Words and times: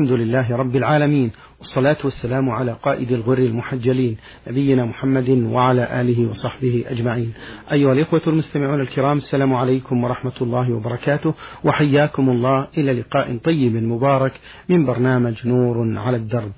الحمد 0.00 0.18
لله 0.18 0.56
رب 0.56 0.76
العالمين 0.76 1.30
والصلاة 1.58 1.96
والسلام 2.04 2.50
على 2.50 2.72
قائد 2.72 3.12
الغر 3.12 3.38
المحجلين 3.38 4.16
نبينا 4.48 4.84
محمد 4.84 5.28
وعلى 5.28 6.00
آله 6.00 6.30
وصحبه 6.30 6.84
أجمعين. 6.86 7.32
أيها 7.72 7.92
الإخوة 7.92 8.22
المستمعون 8.26 8.80
الكرام 8.80 9.16
السلام 9.16 9.54
عليكم 9.54 10.04
ورحمة 10.04 10.32
الله 10.40 10.72
وبركاته 10.72 11.34
وحياكم 11.64 12.30
الله 12.30 12.68
إلى 12.78 12.92
لقاء 12.92 13.38
طيب 13.44 13.76
مبارك 13.76 14.32
من 14.68 14.86
برنامج 14.86 15.46
نور 15.46 15.98
على 15.98 16.16
الدرب. 16.16 16.52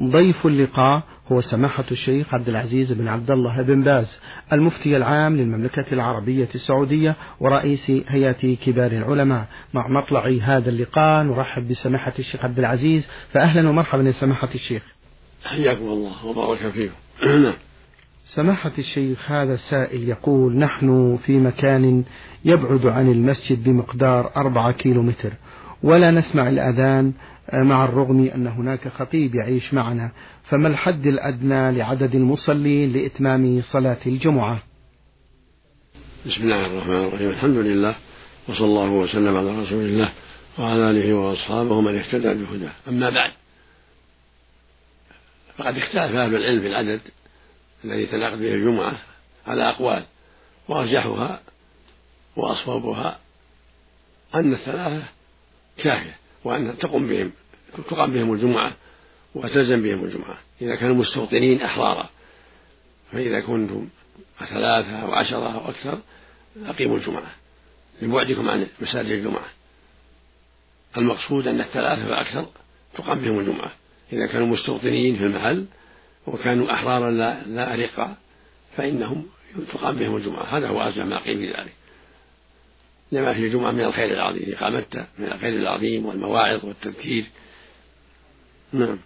ضيف 0.00 0.46
اللقاء 0.46 1.02
هو 1.32 1.40
سماحة 1.40 1.84
الشيخ 1.90 2.34
عبد 2.34 2.48
العزيز 2.48 2.92
بن 2.92 3.08
عبد 3.08 3.30
الله 3.30 3.62
بن 3.62 3.82
باز 3.82 4.20
المفتي 4.52 4.96
العام 4.96 5.36
للمملكة 5.36 5.84
العربية 5.92 6.48
السعودية 6.54 7.14
ورئيس 7.40 7.90
هيئة 8.08 8.56
كبار 8.56 8.92
العلماء. 8.92 9.46
مع 9.74 9.88
مطلع 9.88 10.34
هذا 10.42 10.70
اللقاء 10.70 11.22
نرحب 11.22 11.68
بسماحة 11.68 12.12
الشيخ 12.18 12.44
عبد 12.44 12.58
العزيز. 12.58 13.06
فأهلا 13.32 13.68
ومرحبا 13.68 14.02
يا 14.02 14.12
سماحة 14.12 14.48
الشيخ. 14.54 14.82
حياكم 15.44 15.84
الله 15.84 16.26
وبارك 16.26 16.68
فيكم. 16.68 16.94
سماحة 18.26 18.72
الشيخ 18.78 19.30
هذا 19.30 19.56
سائل 19.56 20.08
يقول 20.08 20.56
نحن 20.56 21.18
في 21.26 21.38
مكان 21.38 22.04
يبعد 22.44 22.86
عن 22.86 23.10
المسجد 23.10 23.64
بمقدار 23.64 24.32
أربعة 24.36 24.72
كيلو 24.72 25.02
متر 25.02 25.32
ولا 25.82 26.10
نسمع 26.10 26.48
الأذان 26.48 27.12
مع 27.52 27.84
الرغم 27.84 28.30
أن 28.34 28.46
هناك 28.46 28.88
خطيب 28.88 29.34
يعيش 29.34 29.74
معنا 29.74 30.12
فما 30.44 30.68
الحد 30.68 31.06
الأدنى 31.06 31.72
لعدد 31.72 32.14
المصلين 32.14 32.92
لإتمام 32.92 33.62
صلاة 33.62 33.98
الجمعة؟ 34.06 34.62
بسم 36.26 36.42
الله 36.42 36.66
الرحمن 36.66 37.04
الرحيم 37.04 37.28
الحمد 37.28 37.56
لله 37.56 37.94
وصلى 38.48 38.66
الله 38.66 38.90
وسلم 38.90 39.36
على 39.36 39.62
رسول 39.62 39.84
الله 39.84 40.12
وعلى 40.58 40.90
آله 40.90 41.14
وأصحابه 41.14 41.80
من 41.80 41.98
اهتدى 41.98 42.34
بهداه. 42.34 42.72
أما 42.88 43.10
بعد 43.10 43.32
فقد 45.56 45.76
اختلف 45.76 46.14
أهل 46.16 46.36
العلم 46.36 46.60
في 46.60 46.66
العدد 46.66 47.00
الذي 47.84 48.06
تنعقد 48.06 48.38
به 48.38 48.54
الجمعة 48.54 48.98
على 49.46 49.68
أقوال 49.68 50.02
وأرجحها 50.68 51.40
وأصوبها 52.36 53.18
أن 54.34 54.52
الثلاثة 54.52 55.02
كافية 55.76 56.16
وأن 56.44 56.78
تقوم 56.78 57.08
بهم. 57.08 57.32
تقام 57.90 58.12
بهم 58.12 58.32
الجمعة 58.32 58.72
وتلزم 59.34 59.82
بهم 59.82 60.04
الجمعة. 60.04 60.38
إذا 60.62 60.74
كانوا 60.74 60.94
مستوطنين 60.94 61.62
أحرارا 61.62 62.10
فإذا 63.12 63.40
كنتم 63.40 63.88
ثلاثة 64.38 64.96
أو 64.96 65.12
عشرة 65.12 65.54
أو 65.54 65.70
أكثر 65.70 65.98
أقيموا 66.64 66.96
الجمعة 66.96 67.34
لبعدكم 68.02 68.48
عن 68.48 68.66
مساجد 68.80 69.10
الجمعة. 69.10 69.48
المقصود 70.96 71.48
أن 71.48 71.60
الثلاثة 71.60 72.06
فأكثر 72.06 72.46
تقام 72.94 73.20
بهم 73.20 73.38
الجمعة. 73.38 73.72
إذا 74.12 74.26
كانوا 74.26 74.46
مستوطنين 74.46 75.16
في 75.16 75.24
المحل 75.24 75.66
وكانوا 76.26 76.72
أحرارا 76.72 77.10
لا, 77.10 77.42
لا 77.46 77.74
أرقا 77.74 78.16
فإنهم 78.76 79.26
تقام 79.72 79.96
بهم 79.96 80.16
الجمعة. 80.16 80.44
هذا 80.44 80.68
هو 80.68 80.82
أرجح 80.82 81.04
ما 81.04 81.18
قيل 81.18 81.38
في 81.38 81.46
ذلك. 81.46 81.72
لما 83.12 83.34
فيه 83.34 83.46
الجمعة 83.46 83.70
من 83.70 83.80
الخير 83.80 84.14
العظيم 84.14 84.54
إقامتها 84.56 85.08
من 85.18 85.32
الخير 85.32 85.54
العظيم 85.54 86.06
والمواعظ 86.06 86.64
والتذكير. 86.64 87.24
نعم. 88.72 88.96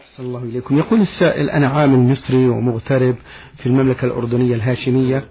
أحسن 0.00 0.22
الله 0.22 0.42
إليكم. 0.42 0.78
يقول 0.78 1.00
السائل 1.00 1.50
أنا 1.50 1.68
عامل 1.68 1.98
مصري 1.98 2.48
ومغترب 2.48 3.16
في 3.58 3.66
المملكة 3.66 4.04
الأردنية 4.04 4.54
الهاشمية. 4.54 5.24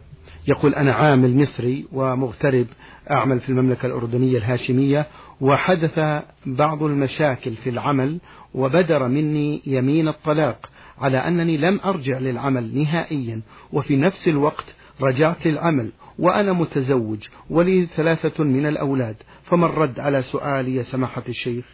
يقول 0.48 0.76
أنا 0.76 0.94
عامل 0.94 1.38
مصري 1.38 1.86
ومغترب 1.94 2.68
أعمل 3.12 3.40
في 3.40 3.50
المملكة 3.50 3.86
الأردنية 3.86 4.38
الهاشمية 4.38 5.08
وحدث 5.42 6.24
بعض 6.46 6.84
المشاكل 6.84 7.56
في 7.56 7.70
العمل 7.70 8.18
وبدر 8.54 9.08
مني 9.08 9.62
يمين 9.66 10.08
الطلاق 10.08 10.70
على 10.98 11.18
أنني 11.18 11.58
لم 11.58 11.80
أرجع 11.86 12.18
للعمل 12.18 12.78
نهائيا 12.78 13.42
وفي 13.74 13.98
نفس 13.98 14.28
الوقت 14.28 14.66
رجعت 15.02 15.48
للعمل 15.48 15.92
وأنا 16.20 16.54
متزوج 16.54 17.20
ولي 17.50 17.86
ثلاثة 17.86 18.44
من 18.44 18.66
الأولاد. 18.66 19.16
فما 19.44 19.66
الرد 19.66 20.00
على 20.00 20.22
سؤالي 20.22 20.76
يا 20.76 20.84
سماحة 20.84 21.24
الشيخ؟ 21.30 21.66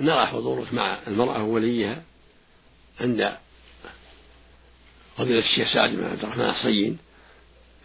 نرى 0.00 0.26
حضورك 0.26 0.74
مع 0.74 0.98
المرأة 1.06 1.44
ووليها 1.44 2.02
عند 3.00 3.32
فضيلة 5.16 5.38
الشيخ 5.38 5.72
سعد 5.74 5.90
بن 5.90 6.04
عبد 6.04 6.24
الرحمن 6.24 6.44
الصين 6.44 6.98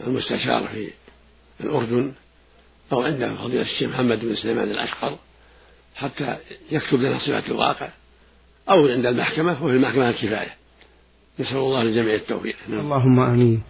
المستشار 0.07 0.67
في 0.67 0.89
الأردن 1.59 2.11
أو 2.91 3.01
عند 3.01 3.35
فضيلة 3.35 3.61
الشيخ 3.61 3.89
محمد 3.89 4.19
بن 4.19 4.35
سليمان 4.35 4.71
الأشقر 4.71 5.17
حتى 5.95 6.37
يكتب 6.71 7.01
لنا 7.01 7.19
صفة 7.19 7.43
الواقع 7.47 7.89
أو 8.69 8.87
عند 8.87 9.05
المحكمة 9.05 9.63
وفي 9.63 9.73
المحكمة 9.73 10.09
الكفاية. 10.09 10.53
نسأل 11.39 11.57
الله 11.57 11.83
للجميع 11.83 12.13
التوفيق. 12.13 12.55
نعم. 12.69 12.79
اللهم 12.79 13.19
آمين. 13.19 13.61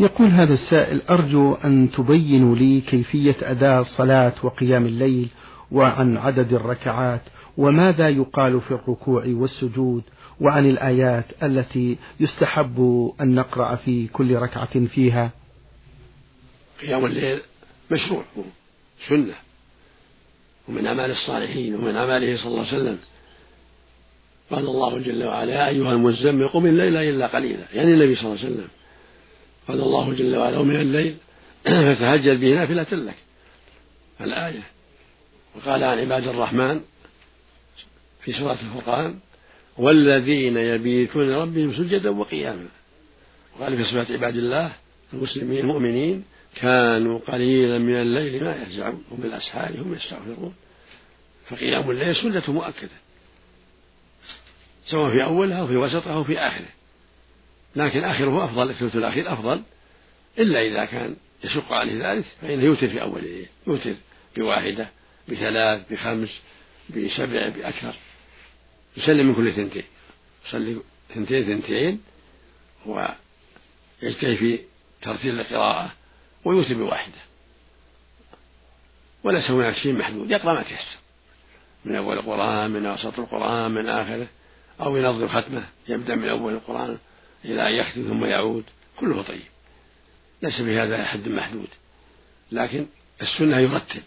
يقول 0.00 0.28
هذا 0.28 0.54
السائل 0.54 1.02
أرجو 1.10 1.54
أن 1.54 1.90
تبينوا 1.90 2.56
لي 2.56 2.80
كيفية 2.80 3.36
أداء 3.42 3.80
الصلاة 3.80 4.32
وقيام 4.42 4.86
الليل 4.86 5.28
وعن 5.72 6.16
عدد 6.16 6.52
الركعات 6.52 7.20
وماذا 7.56 8.08
يقال 8.08 8.60
في 8.60 8.70
الركوع 8.70 9.24
والسجود 9.26 10.02
وعن 10.40 10.70
الآيات 10.70 11.24
التي 11.42 11.98
يستحب 12.20 13.10
أن 13.20 13.34
نقرأ 13.34 13.74
في 13.74 14.06
كل 14.06 14.34
ركعة 14.34 14.86
فيها؟ 14.86 15.30
قيام 16.80 17.06
الليل 17.06 17.40
مشروع 17.90 18.24
سنة 19.08 19.34
ومن 20.68 20.86
أعمال 20.86 21.10
الصالحين 21.10 21.74
ومن 21.74 21.96
أعماله 21.96 22.36
صلى 22.36 22.46
الله 22.46 22.66
عليه 22.66 22.76
وسلم. 22.76 22.98
قال 24.50 24.64
الله 24.64 24.98
جل 24.98 25.24
وعلا 25.24 25.52
يا 25.52 25.68
أيها 25.68 25.92
المزمل 25.92 26.48
قم 26.48 26.66
الليل 26.66 26.96
إلا 26.96 27.26
قليلا 27.26 27.64
يعني 27.74 27.94
النبي 27.94 28.14
صلى 28.14 28.24
الله 28.24 28.38
عليه 28.38 28.52
وسلم. 28.52 28.68
قال 29.68 29.80
الله 29.80 30.12
جل 30.12 30.36
وعلا 30.36 30.58
ومن 30.58 30.76
الليل 30.76 31.16
فتهجد 31.96 32.40
به 32.40 32.54
نافلة 32.54 32.86
لك. 32.92 33.16
الآية. 34.20 34.62
وقال 35.56 35.84
عن 35.84 35.98
عباد 35.98 36.28
الرحمن 36.28 36.80
في 38.24 38.32
سورة 38.32 38.58
الفرقان 38.62 39.18
والذين 39.76 40.56
يبيتون 40.56 41.34
ربهم 41.34 41.76
سجدا 41.76 42.10
وقياما. 42.10 42.68
وقال 43.58 43.76
في 43.76 43.84
صفات 43.84 44.10
عباد 44.10 44.36
الله 44.36 44.72
المسلمين 45.12 45.58
المؤمنين 45.58 46.24
كانوا 46.54 47.18
قليلا 47.18 47.78
من 47.78 47.94
الليل 47.94 48.44
ما 48.44 48.56
يرجعون 48.56 49.04
وبالأسحار 49.10 49.70
هم 49.80 49.94
يستغفرون. 49.94 50.54
فقيام 51.50 51.90
الليل 51.90 52.16
سنة 52.16 52.42
مؤكدة 52.48 52.90
سواء 54.84 55.10
في 55.10 55.24
أولها 55.24 55.60
أو 55.60 55.66
في 55.66 55.76
وسطها 55.76 56.14
أو 56.14 56.24
في 56.24 56.38
آخره. 56.38 56.68
لكن 57.76 58.04
آخره 58.04 58.44
أفضل 58.44 58.70
الثلث 58.70 58.96
الأخير 58.96 59.32
أفضل. 59.32 59.62
إلا 60.38 60.62
إذا 60.62 60.84
كان 60.84 61.16
يشق 61.44 61.72
عليه 61.72 62.12
ذلك 62.12 62.24
فإنه 62.42 62.64
يوتر 62.64 62.88
في 62.88 63.02
أوله 63.02 63.46
يوتر 63.66 63.94
بواحدة 64.36 64.88
بثلاث 65.28 65.92
بخمس 65.92 66.40
بسبع 66.90 67.48
بأكثر. 67.48 67.94
يسلم 68.96 69.26
من 69.26 69.34
كل 69.34 69.52
ثنتين 69.52 69.84
يصلي 70.46 70.80
ثنتين 71.14 71.44
ثنتين 71.44 72.00
ويجتهد 72.86 74.34
في 74.36 74.58
ترتيل 75.02 75.40
القراءة 75.40 75.92
ويوتر 76.44 76.74
بواحدة. 76.74 77.18
وليس 79.24 79.50
هناك 79.50 79.76
شيء 79.76 79.92
محدود 79.92 80.30
يقرأ 80.30 80.54
ما 80.54 80.62
تيسر. 80.62 80.96
من 81.84 81.96
أول 81.96 82.18
القرآن 82.18 82.70
من 82.70 82.86
أوسط 82.86 83.18
القرآن 83.18 83.70
من 83.70 83.88
آخره 83.88 84.26
أو 84.80 84.96
ينظم 84.96 85.28
ختمة 85.28 85.64
يبدأ 85.88 86.14
من 86.14 86.28
أول 86.28 86.52
القرآن 86.52 86.98
إلى 87.44 87.68
أن 87.68 87.72
يختم 87.72 88.02
ثم 88.02 88.24
يعود. 88.24 88.64
كله 89.00 89.22
طيب. 89.22 89.42
ليس 90.42 90.56
في 90.56 90.78
هذا 90.78 91.04
حد 91.04 91.28
محدود. 91.28 91.68
لكن 92.52 92.86
السنة 93.22 93.58
يرتل 93.58 94.02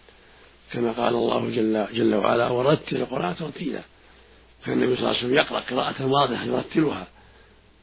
كما 0.71 0.91
قال 0.91 1.15
الله 1.15 1.49
جل, 1.49 1.87
جل 1.93 2.15
وعلا 2.15 2.49
ورتل 2.49 2.97
القرآن 2.97 3.35
ترتيلا. 3.35 3.81
كان 4.65 4.73
النبي 4.73 4.95
صلى 4.95 4.99
الله 4.99 5.09
عليه 5.09 5.19
وسلم 5.19 5.33
يقرأ 5.33 5.59
قراءة 5.59 6.05
واضحة 6.05 6.43
يرتلها 6.43 7.07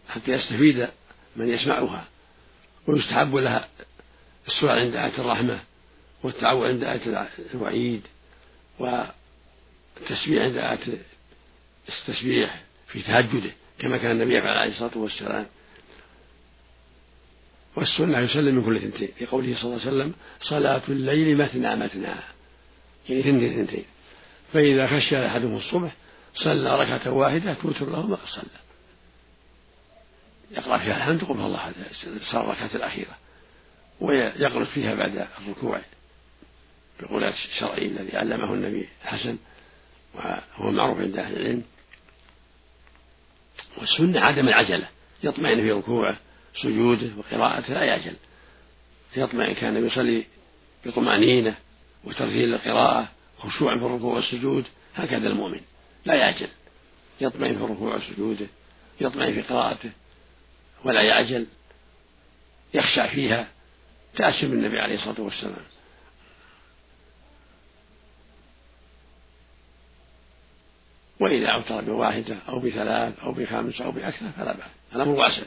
حتى 0.08 0.32
يستفيد 0.32 0.88
من 1.36 1.48
يسمعها 1.48 2.04
ويستحب 2.86 3.34
لها 3.34 3.68
السؤال 4.48 4.78
عند 4.78 4.94
آية 4.94 5.18
الرحمة 5.18 5.60
والتعوذ 6.22 6.68
عند 6.68 6.84
آية 6.84 7.28
الوعيد 7.54 8.02
والتسبيح 8.78 10.42
عند 10.42 10.56
آية 10.56 10.98
التسبيح 11.88 12.62
في 12.88 13.02
تهجده 13.02 13.50
كما 13.78 13.96
كان 13.96 14.10
النبي 14.10 14.36
يفعل 14.38 14.56
عليه 14.56 14.72
الصلاة 14.72 14.98
والسلام. 14.98 15.46
والسنة 17.76 18.18
يسلم 18.18 18.54
من 18.54 18.64
كل 18.64 18.80
ثنتين 18.80 19.08
في 19.18 19.26
قوله 19.26 19.56
صلى 19.56 19.64
الله 19.64 19.80
عليه 19.86 19.96
وسلم 19.96 20.12
صلاة 20.40 20.82
الليل 20.88 21.36
مثنى 21.36 21.76
مثنى 21.76 22.06
يعني 23.08 23.22
ثنتين 23.22 23.54
ثنتين 23.56 23.84
فإذا 24.52 24.86
خشي 24.86 25.26
أحدهم 25.26 25.56
الصبح 25.56 25.92
صلى 26.34 26.80
ركعة 26.80 27.10
واحدة 27.10 27.54
توتر 27.54 27.90
له 27.90 28.06
ما 28.06 28.18
صلى. 28.26 28.44
يقرأ 30.50 30.78
فيها 30.78 30.96
الحمد 30.96 31.24
قل 31.24 31.40
الله 31.40 31.72
صار 32.30 32.44
الركعة 32.44 32.70
الأخيرة. 32.74 33.18
ويقرأ 34.00 34.64
فيها 34.64 34.94
بعد 34.94 35.26
الركوع 35.38 35.80
بقول 37.00 37.24
الشرعي 37.24 37.86
الذي 37.86 38.16
علمه 38.16 38.54
النبي 38.54 38.88
الحسن 39.02 39.36
وهو 40.14 40.70
معروف 40.70 41.00
عند 41.00 41.18
أهل 41.18 41.36
العلم. 41.36 41.62
والسنة 43.78 44.20
عدم 44.20 44.48
العجلة. 44.48 44.88
يطمئن 45.22 45.60
في 45.60 45.72
ركوعه 45.72 46.16
سجوده 46.62 47.10
وقراءته 47.16 47.74
لا 47.74 47.84
يعجل. 47.84 48.14
يطمئن 49.16 49.54
كان 49.54 49.86
يصلي 49.86 50.26
بطمأنينة 50.86 51.54
وترتيل 52.04 52.48
للقراءة 52.48 53.08
خشوع 53.38 53.78
في 53.78 53.84
الركوع 53.84 54.14
والسجود 54.14 54.64
هكذا 54.94 55.28
المؤمن. 55.28 55.60
لا 56.04 56.14
يعجل. 56.14 56.48
يطمئن 57.20 57.58
في 57.58 57.64
الركوع 57.64 57.96
وسجوده 57.96 58.46
يطمئن 59.00 59.32
في 59.32 59.42
قراءته 59.42 59.90
ولا 60.84 61.02
يعجل. 61.02 61.46
يخشى 62.74 63.08
فيها 63.08 63.48
تأسي 64.14 64.46
بالنبي 64.46 64.80
عليه 64.80 64.94
الصلاة 64.94 65.20
والسلام. 65.20 65.64
وإذا 71.20 71.46
أوتر 71.46 71.80
بواحدة 71.80 72.36
أو 72.48 72.58
بثلاث 72.58 73.18
أو 73.18 73.32
بخمس 73.32 73.80
أو 73.80 73.92
بأكثر 73.92 74.30
فلا 74.36 74.52
بأس. 74.52 74.70
الأمر 74.94 75.14
واسع. 75.14 75.42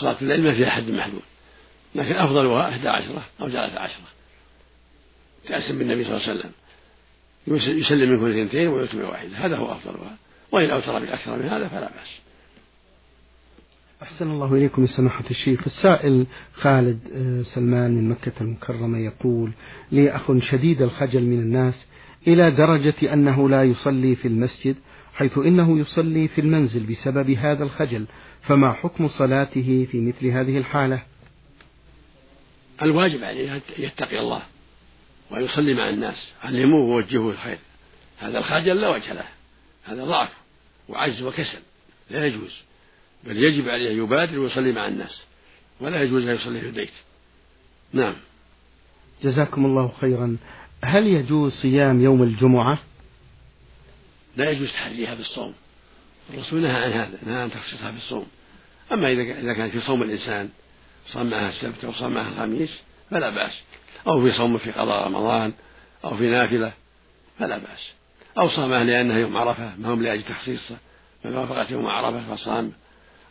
صلاة 0.00 0.16
الليل 0.22 0.42
ما 0.42 0.54
فيها 0.54 0.70
حد 0.70 0.90
محدود. 0.90 1.22
لكن 1.94 2.12
أفضلها 2.12 2.68
إحدى 2.68 2.88
عشرة 2.88 3.24
أو 3.40 3.48
ثلاثة 3.48 3.80
عشرة. 3.80 4.08
تأسم 5.48 5.78
بالنبي 5.78 6.04
صلى 6.04 6.16
الله 6.16 6.28
عليه 6.28 6.38
وسلم. 6.38 6.52
يسلم 7.46 8.10
من 8.10 8.18
كل 8.20 8.38
اثنتين 8.38 8.68
ويؤتي 8.68 8.96
بواحدة 8.96 9.36
هذا 9.36 9.56
هو 9.56 9.72
أفضلها 9.72 10.16
وإن 10.52 10.70
أوتر 10.70 10.98
بأكثر 10.98 11.36
من 11.36 11.48
هذا 11.48 11.68
فلا 11.68 11.80
بأس. 11.80 12.20
أحسن 14.02 14.30
الله 14.30 14.54
إليكم 14.54 14.86
سماحة 14.86 15.24
الشيخ. 15.30 15.66
السائل 15.66 16.26
خالد 16.54 16.98
آه، 17.14 17.42
سلمان 17.42 17.90
من 17.90 18.08
مكة 18.08 18.32
المكرمة 18.40 18.98
يقول 18.98 19.52
لي 19.92 20.10
أخ 20.10 20.38
شديد 20.38 20.82
الخجل 20.82 21.22
من 21.22 21.40
الناس 21.40 21.74
إلى 22.26 22.50
درجة 22.50 23.12
أنه 23.12 23.48
لا 23.48 23.64
يصلي 23.64 24.14
في 24.14 24.28
المسجد 24.28 24.76
حيث 25.14 25.38
إنه 25.38 25.78
يصلي 25.78 26.28
في 26.28 26.40
المنزل 26.40 26.86
بسبب 26.86 27.30
هذا 27.30 27.64
الخجل. 27.64 28.06
فما 28.42 28.72
حكم 28.72 29.08
صلاته 29.08 29.86
في 29.90 30.00
مثل 30.00 30.26
هذه 30.26 30.58
الحالة؟ 30.58 31.02
الواجب 32.82 33.24
عليه 33.24 33.56
أن 33.56 33.60
يتقي 33.78 34.18
الله. 34.18 34.42
ويصلي 35.30 35.74
مع 35.74 35.88
الناس. 35.88 36.32
علموه 36.42 36.80
ووجهوه 36.80 37.32
الخير 37.32 37.58
هذا 38.18 38.38
الخجل 38.38 38.80
لا 38.80 38.88
وجه 38.88 39.12
له. 39.12 39.28
هذا 39.84 40.04
ضعف 40.04 40.28
وعجز 40.88 41.22
وكسل. 41.22 41.58
لا 42.10 42.26
يجوز. 42.26 42.56
بل 43.24 43.44
يجب 43.44 43.68
عليه 43.68 43.92
أن 43.92 43.98
يبادر 43.98 44.38
ويصلي 44.38 44.72
مع 44.72 44.88
الناس. 44.88 45.22
ولا 45.80 46.02
يجوز 46.02 46.26
أن 46.26 46.34
يصلي 46.34 46.60
في 46.60 46.66
البيت. 46.66 46.92
نعم. 47.92 48.14
جزاكم 49.22 49.64
الله 49.64 49.92
خيرا. 50.00 50.36
هل 50.84 51.06
يجوز 51.06 51.52
صيام 51.52 52.00
يوم 52.00 52.22
الجمعة؟ 52.22 52.82
لا 54.36 54.50
يجوز 54.50 54.68
تحريها 54.68 55.14
بالصوم. 55.14 55.54
الرسول 56.30 56.60
نهى 56.60 56.84
عن 56.84 56.92
هذا. 56.92 57.18
نهى 57.26 57.42
عن 57.42 57.50
تخصيصها 57.50 57.90
بالصوم. 57.90 58.26
أما 58.92 59.12
إذا 59.12 59.52
كان 59.54 59.70
في 59.70 59.80
صوم 59.80 60.02
الإنسان 60.02 60.48
صام 61.06 61.30
معها 61.30 61.48
السبت 61.48 61.84
أو 61.84 61.92
صام 61.92 62.14
معها 62.14 62.28
الخميس 62.28 62.80
فلا 63.10 63.30
بأس. 63.30 63.62
أو 64.06 64.22
في 64.22 64.32
صوم 64.32 64.58
في 64.58 64.70
قضاء 64.70 65.06
رمضان 65.06 65.52
أو 66.04 66.16
في 66.16 66.30
نافلة 66.30 66.72
فلا 67.38 67.58
بأس. 67.58 67.92
أو 68.38 68.48
صامها 68.48 68.84
لأنها 68.84 69.18
يوم 69.18 69.36
عرفة 69.36 69.76
ما 69.78 69.94
هم 69.94 70.02
لأجل 70.02 70.22
تخصيصه 70.22 70.76
من 71.24 71.36
وافقت 71.36 71.70
يوم 71.70 71.86
عرفة 71.86 72.36
فصام. 72.36 72.72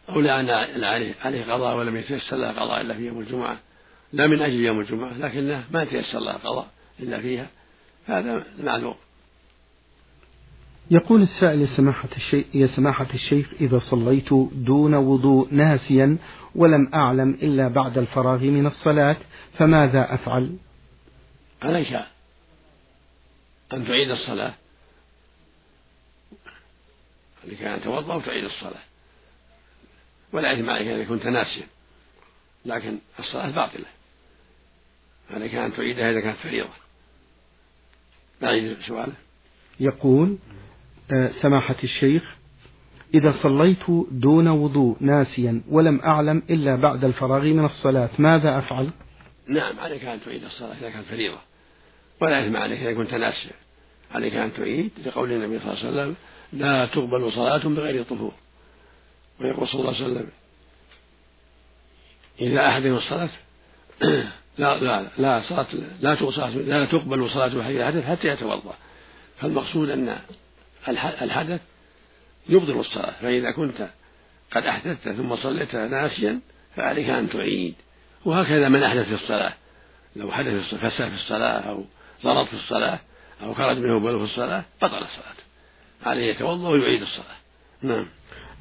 أو 0.10 0.22
لأن 0.22 0.50
عليه 0.84 1.16
عليه 1.22 1.54
قضاء 1.54 1.78
ولم 1.78 1.98
يتيسر 1.98 2.36
له 2.36 2.52
قضاء 2.52 2.82
إلا 2.82 2.94
في 2.94 3.06
يوم 3.06 3.20
الجمعة. 3.20 3.58
لا 4.14 4.28
من 4.28 4.42
أجل 4.42 4.60
يوم 4.60 4.80
الجمعة 4.80 5.18
لكنه 5.18 5.64
ما 5.72 5.84
تيسر 5.84 6.20
له 6.20 6.34
قضاء 6.34 6.68
إلا 7.00 7.20
فيها. 7.20 7.48
هذا 8.08 8.44
معذور 8.64 8.96
يقول 10.92 11.22
السائل 11.22 11.62
يا 11.62 11.78
سماحة 11.78 12.10
الشيخ 12.16 12.46
يا 12.54 12.68
سماحة 12.68 13.08
الشيخ 13.14 13.50
إذا 13.62 13.80
صليت 13.80 14.34
دون 14.52 14.96
وضوء 14.96 15.48
ناسيا 15.52 16.18
ولم 16.56 16.90
أعلم 16.94 17.30
إلا 17.30 17.68
بعد 17.68 17.98
الفراغ 17.98 18.38
من 18.40 18.66
الصلاة 18.66 19.18
فماذا 19.58 20.14
أفعل؟ 20.14 20.58
عليك 21.62 21.94
أن 23.74 23.88
تعيد 23.88 24.12
الصلاة. 24.12 24.54
عليك 27.46 27.62
أن 27.62 27.82
توضأ 27.82 28.16
وتعيد 28.16 28.44
الصلاة. 28.44 28.84
ولا 30.34 30.54
إثم 30.54 30.70
عليك 30.70 30.88
إذا 30.88 31.04
كنت 31.04 31.26
ناسيا. 31.26 31.68
لكن 32.66 32.98
الصلاة 33.20 33.52
باطلة. 33.52 33.86
عليك 35.32 35.56
أن 35.56 35.74
تعيدها 35.74 36.12
إذا 36.12 36.20
كانت 36.20 36.38
فريضة. 36.38 36.70
بعيد 38.42 38.78
سؤاله. 38.88 39.14
يقول 39.80 40.38
سماحة 41.42 41.76
الشيخ 41.84 42.40
إذا 43.14 43.32
صليت 43.32 43.84
دون 44.12 44.48
وضوء 44.48 44.98
ناسيا 45.00 45.62
ولم 45.70 46.02
أعلم 46.02 46.44
إلا 46.50 46.76
بعد 46.76 47.04
الفراغ 47.04 47.42
من 47.42 47.66
الصلاة 47.66 48.10
ماذا 48.20 48.58
أفعل؟ 48.58 48.90
نعم 49.48 49.80
عليك 49.80 50.06
أن 50.06 50.20
تعيد 50.26 50.44
الصلاة 50.44 50.74
إذا 50.74 50.90
كانت 50.90 51.06
فريضة. 51.06 51.38
ولا 52.22 52.46
إثم 52.46 52.58
عليك 52.58 52.80
إذا 52.80 52.94
كنت 52.94 53.14
ناسيا 53.14 53.52
عليك 54.12 54.34
أن 54.34 54.54
تعيد 54.54 54.92
لقول 55.06 55.32
النبي 55.32 55.60
صلى 55.60 55.74
الله 55.74 55.80
عليه 55.80 55.90
وسلم 55.90 56.16
لا 56.54 56.86
تقبل 56.86 57.32
صلاة 57.32 57.68
بغير 57.68 58.04
طهور. 58.04 58.34
ويقول 59.42 59.68
صلى 59.68 59.82
الله 59.82 59.96
عليه 59.96 60.06
وسلم 60.06 60.28
إذا 62.42 62.68
أحدهم 62.68 62.96
الصلاة 62.96 63.30
لا 64.58 64.80
لا 64.80 65.08
لا 65.18 65.42
صلاة 65.42 65.68
لا 66.56 66.86
تقبل 66.86 67.30
صلاة 67.30 67.64
حي 67.64 67.78
الحدث 67.78 68.06
حتى 68.06 68.28
يتوضأ. 68.28 68.74
فالمقصود 69.38 69.90
أن 69.90 70.18
الحدث 71.22 71.62
يبطل 72.50 72.80
الصلاة 72.80 73.12
فإذا 73.22 73.52
كنت 73.52 73.90
قد 74.52 74.64
أحدثت 74.64 75.10
ثم 75.10 75.36
صليت 75.36 75.76
ناسيا 75.76 76.40
فعليك 76.76 77.10
أن 77.10 77.30
تعيد. 77.30 77.76
وهكذا 78.26 78.70
من 78.70 78.84
أحدث 78.84 79.08
في 79.08 79.14
الصلاة. 79.14 79.54
لو 80.16 80.32
حدث 80.32 80.76
فساد 80.76 81.10
في 81.10 81.16
الصلاة 81.16 81.60
أو 81.60 81.86
ضرب 82.24 82.48
في 82.48 82.54
الصلاة 82.54 83.00
أو 83.44 83.54
خرج 83.54 83.78
منه 83.78 84.00
بلو 84.00 84.18
في 84.18 84.26
الصلاة 84.26 84.64
بطل 84.82 84.98
الصلاة. 84.98 85.36
عليه 86.06 86.26
يتوضأ 86.26 86.70
ويعيد 86.70 87.02
الصلاة. 87.02 87.36
نعم. 87.82 88.06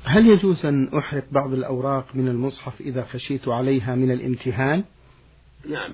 هل 0.04 0.26
يجوز 0.26 0.66
أن 0.66 0.98
أحرق 0.98 1.24
بعض 1.30 1.52
الأوراق 1.52 2.06
من 2.14 2.28
المصحف 2.28 2.80
إذا 2.80 3.06
خشيت 3.12 3.48
عليها 3.48 3.94
من 3.94 4.10
الامتهان؟ 4.10 4.84
نعم. 5.68 5.90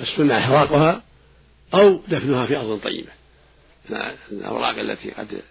السنة 0.00 0.38
إحراقها 0.38 1.02
أو 1.74 2.00
دفنها 2.08 2.46
في 2.46 2.56
أرض 2.56 2.80
طيبة. 2.80 3.10
الأوراق 4.32 4.78
التي 4.78 5.10
قد 5.10 5.42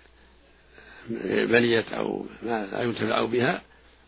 بليت 1.29 1.93
أو 1.93 2.25
لا 2.43 2.83
ينتفع 2.83 3.25
بها 3.25 3.61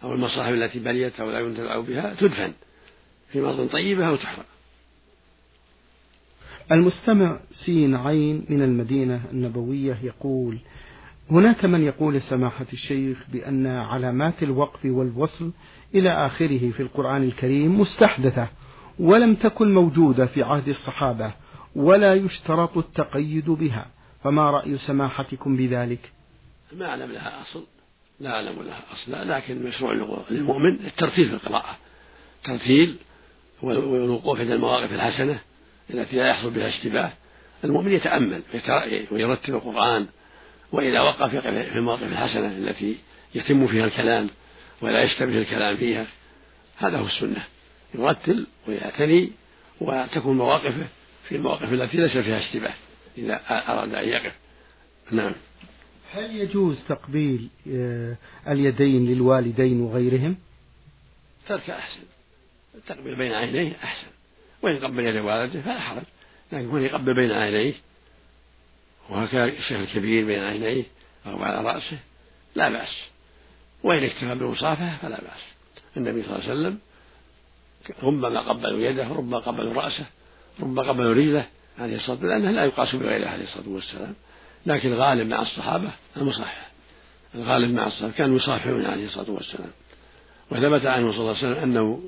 أو 0.03 0.13
المصاحف 0.13 0.53
التي 0.53 0.79
بليت 0.79 1.19
أو 1.19 1.31
لا 1.31 1.39
ينتفع 1.39 1.79
بها 1.79 2.13
تدفن 2.13 2.53
في 3.31 3.39
أرض 3.39 3.69
طيبة 3.69 4.07
أو 4.07 4.15
تحرق. 4.15 4.45
المستمع 6.71 7.39
سين 7.53 7.95
عين 7.95 8.45
من 8.49 8.61
المدينة 8.61 9.21
النبوية 9.31 9.97
يقول 10.03 10.59
هناك 11.31 11.65
من 11.65 11.83
يقول 11.83 12.21
سماحة 12.21 12.65
الشيخ 12.73 13.17
بأن 13.33 13.67
علامات 13.67 14.43
الوقف 14.43 14.85
والوصل 14.85 15.51
إلى 15.95 16.25
آخره 16.25 16.71
في 16.71 16.79
القرآن 16.79 17.23
الكريم 17.23 17.79
مستحدثة 17.79 18.47
ولم 18.99 19.35
تكن 19.35 19.73
موجودة 19.73 20.25
في 20.25 20.43
عهد 20.43 20.67
الصحابة 20.67 21.31
ولا 21.75 22.13
يشترط 22.13 22.77
التقيد 22.77 23.49
بها. 23.49 23.87
فما 24.25 24.51
رأي 24.51 24.77
سماحتكم 24.77 25.57
بذلك؟ 25.57 26.11
ما 26.71 26.85
أعلم 26.85 27.11
لها 27.11 27.41
أصل 27.41 27.63
لا 28.19 28.29
أعلم 28.29 28.63
لها 28.63 28.81
أصل 28.93 29.29
لكن 29.29 29.63
مشروع 29.63 29.93
للمؤمن 30.29 30.85
الترتيل 30.85 31.27
في 31.27 31.33
القراءة 31.33 31.77
ترتيل 32.43 32.95
والوقوف 33.61 34.39
عند 34.39 34.51
المواقف 34.51 34.93
الحسنة 34.93 35.39
التي 35.89 36.15
لا 36.15 36.27
يحصل 36.27 36.49
بها 36.49 36.69
اشتباه. 36.69 37.11
المؤمن 37.63 37.91
يتأمل 37.91 38.41
ويرتل 39.11 39.53
القرآن 39.53 40.07
وإذا 40.71 41.01
وقف 41.01 41.35
في 41.35 41.77
المواقف 41.77 42.03
الحسنة 42.03 42.47
التي 42.47 42.97
يتم 43.35 43.67
فيها 43.67 43.85
الكلام 43.85 44.29
ولا 44.81 45.03
يشتبه 45.03 45.37
الكلام 45.37 45.77
فيها 45.77 46.05
هذا 46.77 46.97
هو 46.97 47.05
السنة. 47.05 47.43
يرتل 47.95 48.47
ويعتني 48.67 49.31
وتكون 49.81 50.37
مواقفه 50.37 50.85
في 51.29 51.35
المواقف 51.35 51.73
التي 51.73 51.97
ليس 51.97 52.17
فيها 52.17 52.39
اشتباه. 52.39 52.73
إذا 53.17 53.41
أراد 53.49 53.93
أن 53.93 54.09
يقف. 54.09 54.33
نعم. 55.11 55.33
هل 56.11 56.35
يجوز 56.35 56.83
تقبيل 56.89 57.49
آه، 57.69 58.15
اليدين 58.47 59.05
للوالدين 59.05 59.81
وغيرهم؟ 59.81 60.37
ترك 61.47 61.69
أحسن. 61.69 61.99
التقبيل 62.75 63.15
بين 63.15 63.31
عينيه 63.31 63.75
أحسن. 63.83 64.07
وإن 64.61 64.77
قبل 64.77 65.05
يد 65.05 65.15
والده 65.15 65.61
فلا 65.61 65.79
حرج. 65.79 66.03
لكن 66.51 66.65
يكون 66.65 66.81
يقبل 66.81 67.13
بين 67.13 67.31
عينيه 67.31 67.73
وهكذا 69.09 69.45
الشيخ 69.45 69.77
الكبير 69.77 70.25
بين 70.25 70.43
عينيه 70.43 70.83
أو 71.25 71.43
على 71.43 71.67
رأسه 71.67 71.97
لا 72.55 72.69
بأس. 72.69 73.05
وإن 73.83 74.03
اكتفى 74.03 74.35
بالمصافحة 74.35 74.97
فلا 74.97 75.21
بأس. 75.21 75.41
النبي 75.97 76.23
صلى 76.23 76.35
الله 76.35 76.49
عليه 76.49 76.53
وسلم 76.53 76.79
ربما 78.03 78.39
قبلوا 78.39 78.79
يده 78.79 79.07
ربما 79.07 79.37
قبلوا 79.37 79.73
رأسه 79.73 80.05
ربما 80.59 80.81
قبلوا 80.81 81.13
رجله 81.13 81.47
عليه 81.79 81.95
الصلاة 81.95 82.11
والسلام 82.15 82.41
لأنه 82.41 82.51
لا 82.51 82.65
يقاس 82.65 82.95
بغيره 82.95 83.27
عليه 83.29 83.43
الصلاة 83.43 83.69
والسلام. 83.69 84.13
لكن 84.65 84.93
الغالب 84.93 85.27
مع 85.27 85.41
الصحابة 85.41 85.89
المصافحة 86.17 86.67
الغالب 87.35 87.73
مع 87.73 87.87
الصحابة 87.87 88.13
كانوا 88.13 88.37
يصافحون 88.37 88.85
عليه 88.85 89.05
الصلاة 89.05 89.31
والسلام. 89.31 89.71
وثبت 90.51 90.85
عنه 90.85 91.11
صلى 91.11 91.19
الله 91.19 91.37
عليه 91.37 91.47
وسلم 91.47 91.63
أنه 91.63 92.01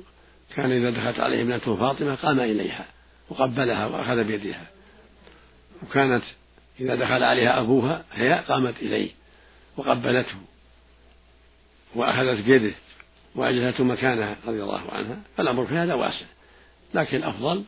كان 0.54 0.72
إذا 0.72 0.90
دخلت 0.90 1.20
عليه 1.20 1.42
ابنته 1.42 1.76
فاطمة 1.76 2.14
قام 2.14 2.40
إليها 2.40 2.86
وقبلها 3.28 3.86
وأخذ 3.86 4.24
بيدها. 4.24 4.66
وكانت 5.82 6.22
إذا 6.80 6.94
دخل 6.94 7.22
عليها 7.22 7.60
أبوها 7.60 8.04
هي 8.12 8.42
قامت 8.48 8.74
إليه 8.82 9.10
وقبلته 9.76 10.36
وأخذت 11.94 12.44
بيده 12.44 12.74
وأجلته 13.34 13.84
مكانها 13.84 14.36
رضي 14.46 14.62
الله 14.62 14.82
عنها. 14.92 15.16
فالأمر 15.36 15.66
في 15.66 15.74
هذا 15.74 15.94
واسع. 15.94 16.26
لكن 16.94 17.16
الأفضل 17.16 17.64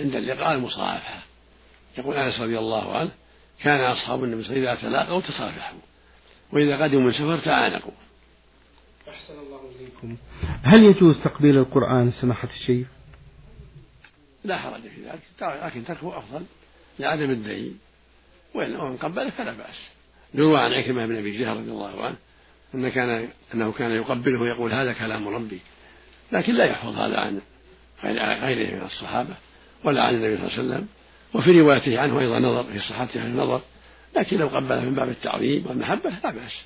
عند 0.00 0.14
اللقاء 0.14 0.54
المصافحة. 0.54 1.22
يقول 1.98 2.16
أنس 2.16 2.40
رضي 2.40 2.58
الله 2.58 2.96
عنه 2.96 3.10
كان 3.62 3.80
أصحاب 3.80 4.24
النبي 4.24 4.44
صلى 4.44 4.56
الله 4.56 4.68
عليه 4.68 4.78
وسلم 4.78 4.90
إذا 4.90 5.04
تلاقوا 5.04 5.20
تصافحوا 5.20 5.78
وإذا 6.52 6.82
قدموا 6.82 7.02
من 7.02 7.12
سفر 7.12 7.38
تعانقوا. 7.38 7.92
أحسن 9.08 9.38
الله 9.38 9.60
إليكم. 9.80 10.16
هل 10.62 10.82
يجوز 10.82 11.22
تقبيل 11.22 11.56
القرآن 11.58 12.12
سماحة 12.12 12.48
الشيخ؟ 12.48 12.86
لا 14.44 14.58
حرج 14.58 14.80
في 14.80 15.04
ذلك 15.04 15.20
لكن 15.64 15.84
تركه 15.84 16.18
أفضل 16.18 16.44
لعدم 16.98 17.30
الدليل. 17.30 17.74
وإن 18.54 18.96
قبله 18.96 19.30
فلا 19.30 19.52
بأس. 19.52 19.94
يروى 20.34 20.58
عن 20.58 20.72
عكرمة 20.72 21.06
بن 21.06 21.16
أبي 21.16 21.38
جهل 21.38 21.56
رضي 21.56 21.70
الله 21.70 22.04
عنه 22.04 22.16
أن 22.74 22.88
كان 22.88 23.28
أنه 23.54 23.72
كان 23.72 23.90
يقبله 23.90 24.40
ويقول 24.40 24.72
هذا 24.72 24.92
كلام 24.92 25.28
ربي 25.28 25.60
لكن 26.32 26.54
لا 26.54 26.64
يحفظ 26.64 26.98
هذا 26.98 27.16
عن 27.16 27.40
غيره 28.40 28.76
من 28.76 28.82
الصحابة. 28.84 29.34
ولا 29.84 30.02
عن 30.02 30.14
النبي 30.14 30.36
صلى 30.36 30.46
الله 30.46 30.58
عليه 30.58 30.68
وسلم 30.68 30.88
وفي 31.34 31.60
روايته 31.60 32.00
عنه 32.00 32.20
أيضا 32.20 32.38
نظر 32.38 32.64
في 32.64 32.78
صحته 32.78 33.22
النظر 33.22 33.60
لكن 34.16 34.38
لو 34.38 34.48
قبله 34.48 34.80
من 34.80 34.94
باب 34.94 35.08
التعظيم 35.08 35.66
والمحبة 35.66 36.10
لا 36.24 36.30
بأس. 36.30 36.62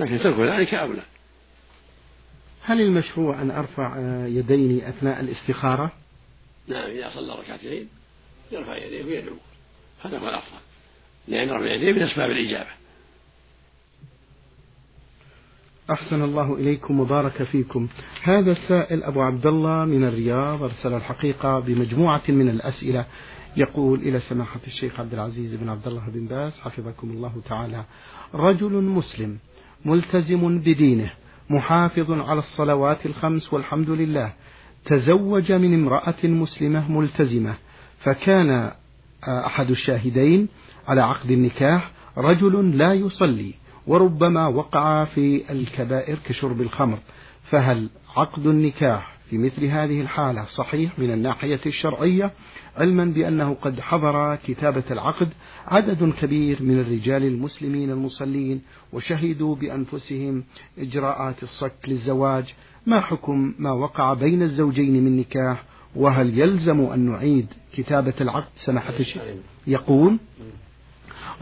لكن 0.00 0.18
ترك 0.18 0.38
ذلك 0.38 0.74
أولى 0.74 1.02
هل 2.62 2.80
المشروع 2.80 3.42
أن 3.42 3.50
أرفع 3.50 3.96
يديني 4.26 4.88
أثناء 4.88 5.20
الاستخارة؟ 5.20 5.92
نعم 6.68 6.90
إذا 6.90 7.10
صلى 7.14 7.34
ركعتين 7.34 7.88
يرفع 8.52 8.76
يديه 8.76 9.04
ويدعو. 9.04 9.36
هذا 10.04 10.18
هو 10.18 10.28
الأفضل 10.28 10.58
لأن 11.28 11.50
رفع 11.50 11.74
يديه 11.74 11.92
من 11.92 12.02
أسباب 12.02 12.30
الإجابة. 12.30 12.70
أحسن 15.90 16.22
الله 16.22 16.54
إليكم 16.54 17.00
وبارك 17.00 17.42
فيكم. 17.42 17.88
هذا 18.22 18.52
السائل 18.52 19.02
أبو 19.02 19.22
عبد 19.22 19.46
الله 19.46 19.84
من 19.84 20.04
الرياض 20.04 20.62
أرسل 20.62 20.94
الحقيقة 20.94 21.60
بمجموعة 21.60 22.22
من 22.28 22.48
الأسئلة. 22.48 23.04
يقول 23.56 24.00
إلى 24.00 24.20
سماحة 24.20 24.60
الشيخ 24.66 25.00
عبد 25.00 25.14
العزيز 25.14 25.54
بن 25.54 25.68
عبد 25.68 25.86
الله 25.86 26.02
بن 26.08 26.26
باز 26.26 26.58
حفظكم 26.58 27.10
الله 27.10 27.32
تعالى. 27.48 27.84
رجل 28.34 28.72
مسلم 28.72 29.38
ملتزم 29.84 30.58
بدينه 30.58 31.10
محافظ 31.50 32.12
على 32.12 32.38
الصلوات 32.38 33.06
الخمس 33.06 33.52
والحمد 33.52 33.90
لله 33.90 34.32
تزوج 34.84 35.52
من 35.52 35.74
امرأة 35.74 36.24
مسلمة 36.24 36.92
ملتزمة 36.92 37.54
فكان 37.98 38.72
أحد 39.24 39.70
الشاهدين 39.70 40.48
على 40.88 41.02
عقد 41.02 41.30
النكاح 41.30 41.90
رجل 42.18 42.78
لا 42.78 42.92
يصلي. 42.92 43.54
وربما 43.86 44.46
وقع 44.46 45.04
في 45.04 45.52
الكبائر 45.52 46.18
كشرب 46.24 46.60
الخمر. 46.60 46.98
فهل 47.50 47.88
عقد 48.16 48.46
النكاح 48.46 49.16
في 49.30 49.38
مثل 49.38 49.64
هذه 49.64 50.00
الحالة 50.00 50.44
صحيح 50.44 50.98
من 50.98 51.10
الناحية 51.10 51.60
الشرعية؟ 51.66 52.30
علما 52.76 53.04
بأنه 53.04 53.54
قد 53.54 53.80
حضر 53.80 54.36
كتابة 54.36 54.82
العقد 54.90 55.28
عدد 55.66 56.12
كبير 56.20 56.62
من 56.62 56.80
الرجال 56.80 57.24
المسلمين 57.24 57.90
المصلين 57.90 58.62
وشهدوا 58.92 59.54
بأنفسهم 59.54 60.44
إجراءات 60.78 61.42
الصك 61.42 61.72
للزواج. 61.88 62.54
ما 62.86 63.00
حكم 63.00 63.54
ما 63.58 63.72
وقع 63.72 64.14
بين 64.14 64.42
الزوجين 64.42 65.04
من 65.04 65.16
نكاح؟ 65.16 65.64
وهل 65.96 66.38
يلزم 66.38 66.80
أن 66.80 67.00
نعيد 67.00 67.46
كتابة 67.72 68.14
العقد؟ 68.20 68.48
سماحة 68.56 68.94
الشيخ. 69.00 69.22
يقول؟ 69.66 70.18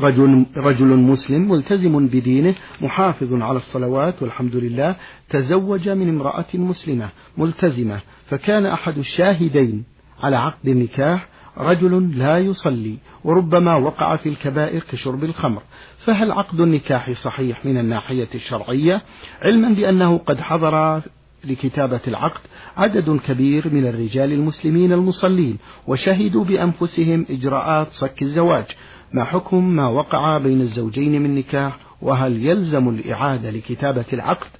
رجل, 0.00 0.46
رجل 0.56 0.86
مسلم 0.86 1.48
ملتزم 1.48 2.06
بدينه 2.06 2.54
محافظ 2.80 3.42
على 3.42 3.56
الصلوات 3.56 4.22
والحمد 4.22 4.56
لله 4.56 4.96
تزوج 5.30 5.88
من 5.88 6.08
امرأة 6.08 6.46
مسلمة 6.54 7.08
ملتزمة 7.38 8.00
فكان 8.30 8.66
أحد 8.66 8.98
الشاهدين 8.98 9.84
على 10.22 10.36
عقد 10.36 10.68
النكاح 10.68 11.28
رجل 11.58 12.18
لا 12.18 12.38
يصلي 12.38 12.96
وربما 13.24 13.76
وقع 13.76 14.16
في 14.16 14.28
الكبائر 14.28 14.82
كشرب 14.82 15.24
الخمر. 15.24 15.62
فهل 16.04 16.32
عقد 16.32 16.60
النكاح 16.60 17.10
صحيح 17.10 17.66
من 17.66 17.78
الناحية 17.78 18.28
الشرعية؟ 18.34 19.02
علما 19.42 19.68
بأنه 19.68 20.18
قد 20.18 20.40
حضر 20.40 21.02
لكتابة 21.44 22.00
العقد 22.08 22.40
عدد 22.76 23.20
كبير 23.28 23.74
من 23.74 23.86
الرجال 23.86 24.32
المسلمين 24.32 24.92
المصلين 24.92 25.58
وشهدوا 25.86 26.44
بأنفسهم 26.44 27.26
إجراءات 27.30 27.88
صك 27.90 28.22
الزواج. 28.22 28.66
ما 29.14 29.24
حكم 29.24 29.76
ما 29.76 29.88
وقع 29.88 30.38
بين 30.38 30.60
الزوجين 30.60 31.22
من 31.22 31.34
نكاح 31.34 31.78
وهل 32.02 32.46
يلزم 32.46 32.88
الإعادة 32.88 33.50
لكتابة 33.50 34.04
العقد؟ 34.12 34.50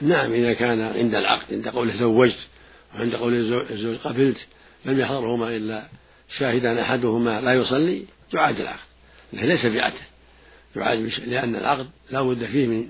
نعم 0.00 0.32
إذا 0.32 0.52
كان 0.52 0.80
عند 0.80 1.14
العقد 1.14 1.54
عند 1.54 1.68
قوله 1.68 1.96
زوجت 1.96 2.38
وعند 2.94 3.14
قول 3.14 3.34
الزوج 3.70 3.96
قبلت 3.96 4.46
لم 4.84 5.00
يحضرهما 5.00 5.56
إلا 5.56 5.82
شاهدان 6.38 6.78
أحدهما 6.78 7.40
لا 7.40 7.52
يصلي 7.54 8.02
يعاد 8.34 8.60
العقد. 8.60 8.86
ليس 9.32 9.66
بعدل 9.66 9.94
يعاد 10.76 11.10
لأن 11.26 11.56
العقد 11.56 11.86
لا 12.10 12.22
بد 12.22 12.44
فيه 12.44 12.66
من 12.66 12.86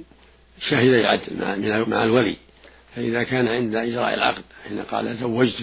شاهدي 0.68 1.06
عدل 1.06 1.88
مع 1.88 2.04
الولي. 2.04 2.37
فإذا 2.97 3.23
كان 3.23 3.49
عند 3.49 3.75
إجراء 3.75 4.14
العقد 4.14 4.42
حين 4.68 4.83
قال 4.83 5.16
زوجت 5.16 5.56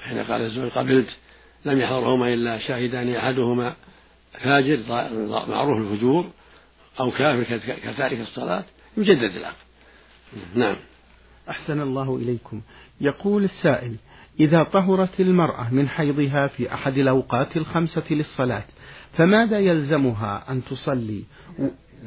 حين 0.00 0.18
قال 0.18 0.40
الزوج 0.40 0.70
قبلت 0.70 1.08
لم 1.64 1.80
يحضرهما 1.80 2.34
إلا 2.34 2.58
شاهدان 2.58 3.14
أحدهما 3.14 3.74
فاجر 4.40 4.78
معروف 5.48 5.78
الفجور 5.78 6.24
أو 7.00 7.10
كافر 7.10 7.58
كتارك 7.58 8.20
الصلاة 8.20 8.64
يجدد 8.96 9.36
العقد 9.36 9.56
نعم. 10.54 10.76
أحسن 11.50 11.80
الله 11.80 12.16
إليكم. 12.16 12.60
يقول 13.00 13.44
السائل 13.44 13.96
إذا 14.40 14.62
طهرت 14.62 15.20
المرأة 15.20 15.74
من 15.74 15.88
حيضها 15.88 16.46
في 16.46 16.74
أحد 16.74 16.98
الأوقات 16.98 17.56
الخمسة 17.56 18.04
للصلاة 18.10 18.64
فماذا 19.12 19.58
يلزمها 19.58 20.44
أن 20.50 20.64
تصلي؟ 20.64 21.24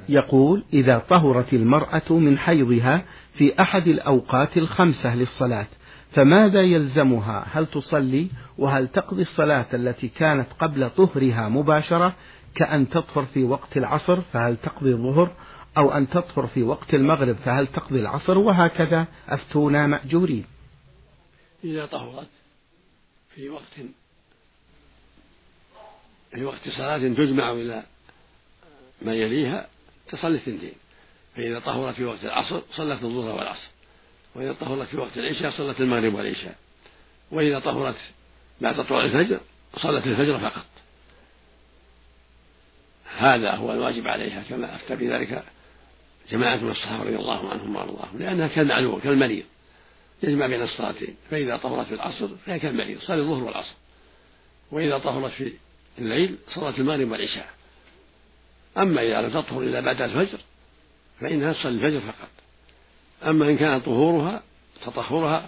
يقول 0.10 0.64
إذا 0.74 0.98
طهرت 0.98 1.54
المرأة 1.54 2.10
من 2.10 2.38
حيضها 2.38 3.06
في 3.34 3.62
أحد 3.62 3.88
الأوقات 3.88 4.58
الخمسة 4.58 5.16
للصلاة 5.16 5.68
فماذا 6.12 6.62
يلزمها؟ 6.62 7.48
هل 7.52 7.66
تصلي؟ 7.66 8.28
وهل 8.58 8.88
تقضي 8.88 9.22
الصلاة 9.22 9.66
التي 9.74 10.08
كانت 10.08 10.48
قبل 10.60 10.90
طهرها 10.90 11.50
مباشرة 11.50 12.16
كأن 12.56 12.90
تطهر 12.90 13.26
في 13.26 13.44
وقت 13.44 13.78
العصر 13.78 14.22
فهل 14.22 14.58
تقضي 14.58 14.92
الظهر؟ 14.92 15.32
أو 15.78 15.92
أن 15.92 16.10
تطهر 16.10 16.48
في 16.48 16.64
وقت 16.64 16.94
المغرب 16.94 17.36
فهل 17.36 17.68
تقضي 17.68 18.00
العصر؟ 18.00 18.38
وهكذا. 18.38 19.08
أفتونا 19.30 19.88
مأجورين. 19.88 20.46
إذا 21.64 21.86
طهرت 21.86 22.28
في 23.36 23.50
وقت 23.50 23.80
في 26.32 26.44
وقت 26.44 26.70
صلاة 26.70 26.98
تجمع 26.98 27.52
إلى 27.52 27.84
ما 29.02 29.14
يليها 29.14 29.68
تصلي 30.08 30.36
اثنتين. 30.36 30.74
فإذا 31.36 31.60
طهرت 31.60 31.96
في 31.96 32.06
وقت 32.06 32.24
العصر 32.24 32.62
صلت 32.76 33.04
الظهر 33.04 33.36
والعصر. 33.38 33.70
وإذا 34.36 34.54
طهرت 34.54 34.88
في 34.88 34.98
وقت 34.98 35.18
العشاء 35.18 35.52
صلت 35.52 35.82
المغرب 35.82 36.14
والعشاء. 36.14 36.56
وإذا 37.32 37.60
طهرت 37.60 37.96
بعد 38.62 38.86
طلوع 38.86 39.04
الفجر 39.04 39.40
صلت 39.78 40.08
الفجر 40.08 40.40
فقط. 40.40 40.66
هذا 43.18 43.52
هو 43.52 43.74
الواجب 43.74 44.08
عليها 44.08 44.44
كما 44.50 44.76
أفتى 44.76 44.96
بذلك 44.96 45.44
جماعة 46.30 46.56
من 46.56 46.72
الصحابة 46.72 47.04
رضي 47.04 47.16
الله 47.16 47.50
عنهم 47.50 47.76
وأرضاهم 47.76 48.20
لأنها 48.20 48.48
كالمعلوم 48.48 49.00
كالمريض 49.00 49.44
يجمع 50.24 50.48
بين 50.48 50.62
الصلاتين. 50.62 51.16
فإذا 51.32 51.58
طهرت 51.58 51.88
في 51.88 51.94
العصر 51.94 52.28
فهي 52.46 52.60
كالمريض 52.60 53.02
صلى 53.02 53.18
الظهر 53.22 53.44
والعصر. 53.44 53.74
وإذا 54.72 54.98
طهرت 54.98 55.32
في 55.32 55.54
الليل 56.00 56.38
صلت 56.54 56.80
المغرب 56.80 57.12
والعشاء. 57.12 57.50
أما 58.78 59.02
إذا 59.02 59.22
لم 59.22 59.42
تطهر 59.42 59.62
إلا 59.62 59.80
بعد 59.80 60.02
الفجر 60.02 60.40
فإنها 61.22 61.54
تصلي 61.54 61.72
الفجر 61.72 62.00
فقط. 62.00 62.30
أما 63.24 63.50
إن 63.50 63.58
كان 63.58 63.80
طهورها 63.80 64.42
تطهرها 64.86 65.46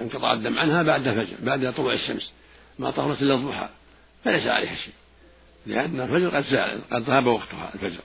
انقطاع 0.00 0.32
الدم 0.32 0.58
عنها 0.58 0.82
بعد 0.82 1.08
الفجر 1.08 1.36
بعد 1.42 1.74
طلوع 1.74 1.92
الشمس 1.92 2.30
ما 2.78 2.90
طهرت 2.90 3.22
إلا 3.22 3.34
الضحى 3.34 3.68
فليس 4.24 4.46
عليها 4.46 4.74
شيء 4.74 4.94
لأن 5.66 6.00
الفجر 6.00 6.36
قد 6.36 6.44
زال 6.44 6.80
قد 6.90 7.02
ذهب 7.02 7.26
وقتها 7.26 7.70
الفجر 7.74 8.00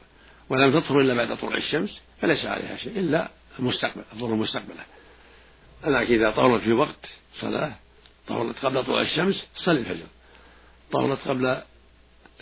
ولم 0.49 0.79
تطهر 0.79 1.01
إلا 1.01 1.13
بعد 1.13 1.37
طلوع 1.37 1.57
الشمس 1.57 1.99
فليس 2.21 2.45
عليها 2.45 2.77
شيء 2.77 2.99
إلا 2.99 3.29
المستقبل 3.59 4.03
الظهر 4.13 4.33
المستقبلة. 4.33 4.83
لكن 5.87 6.13
إذا 6.13 6.31
طهرت 6.31 6.61
في 6.61 6.73
وقت 6.73 7.05
صلاة 7.41 7.71
طهرت 8.27 8.65
قبل 8.65 8.83
طلوع 8.83 9.01
الشمس 9.01 9.45
صلي 9.55 9.79
الفجر. 9.79 10.05
طهرت 10.91 11.27
قبل 11.27 11.61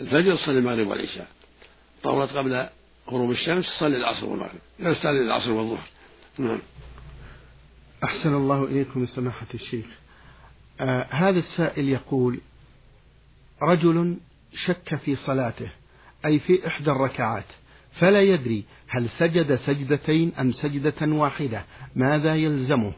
الفجر 0.00 0.36
صلي 0.36 0.58
المغرب 0.58 0.86
والعشاء. 0.86 1.26
طولت 2.02 2.30
قبل 2.30 2.66
غروب 3.08 3.30
الشمس 3.30 3.64
صلي 3.78 3.96
العصر 3.96 4.26
والمغرب 4.26 4.60
لا 4.78 4.92
تصلي 4.94 5.20
العصر 5.20 5.50
والظهر. 5.50 5.88
نعم. 6.38 6.58
أحسن 8.04 8.34
الله 8.34 8.64
إليكم 8.64 9.06
سماحة 9.06 9.46
الشيخ. 9.54 9.86
آه 10.80 11.06
هذا 11.10 11.38
السائل 11.38 11.88
يقول 11.88 12.40
رجل 13.62 14.16
شك 14.54 14.96
في 14.96 15.16
صلاته 15.16 15.70
أي 16.24 16.38
في 16.38 16.66
إحدى 16.66 16.90
الركعات 16.90 17.44
فلا 17.92 18.20
يدري 18.20 18.64
هل 18.88 19.08
سجد 19.08 19.54
سجدتين 19.54 20.32
أم 20.40 20.52
سجدة 20.52 21.06
واحدة 21.06 21.64
ماذا 21.96 22.34
يلزمه؟ 22.34 22.92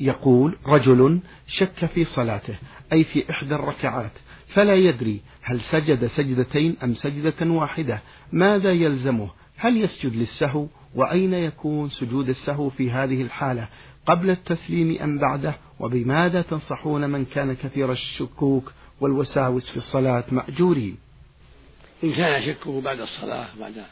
يقول 0.00 0.56
رجل 0.66 1.20
شك 1.46 1.86
في 1.86 2.04
صلاته 2.04 2.54
أي 2.92 3.04
في 3.04 3.30
إحدى 3.30 3.54
الركعات 3.54 4.12
فلا 4.48 4.74
يدري 4.74 5.20
هل 5.42 5.60
سجد 5.60 6.06
سجدتين 6.06 6.76
أم 6.84 6.94
سجدة 6.94 7.50
واحدة 7.50 8.02
ماذا 8.32 8.72
يلزمه؟ 8.72 9.30
هل 9.56 9.76
يسجد 9.76 10.16
للسهو؟ 10.16 10.66
وأين 10.94 11.34
يكون 11.34 11.88
سجود 11.88 12.28
السهو 12.28 12.70
في 12.70 12.90
هذه 12.90 13.22
الحالة؟ 13.22 13.68
قبل 14.06 14.30
التسليم 14.30 15.02
أم 15.02 15.18
بعده؟ 15.18 15.54
وبماذا 15.80 16.42
تنصحون 16.42 17.10
من 17.10 17.24
كان 17.24 17.54
كثير 17.54 17.92
الشكوك 17.92 18.72
والوساوس 19.00 19.70
في 19.70 19.76
الصلاة 19.76 20.24
مأجورين؟ 20.30 20.96
إن 22.04 22.12
كان 22.12 22.42
شكه 22.42 22.80
بعد 22.80 23.00
الصلاة 23.00 23.46
بعد 23.60 23.84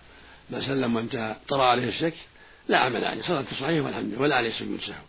ما 0.50 0.60
سلم 0.66 0.96
وانتهى 0.96 1.36
طرأ 1.48 1.64
عليه 1.64 1.88
الشك 1.88 2.14
لا 2.68 2.78
عمل 2.78 3.04
عليه. 3.04 3.22
صلاته 3.22 3.56
صحيحة 3.56 3.80
والحمد 3.80 4.04
لله 4.04 4.20
ولا 4.20 4.36
عليه 4.36 4.50
سجود 4.50 4.80
سهو. 4.80 5.02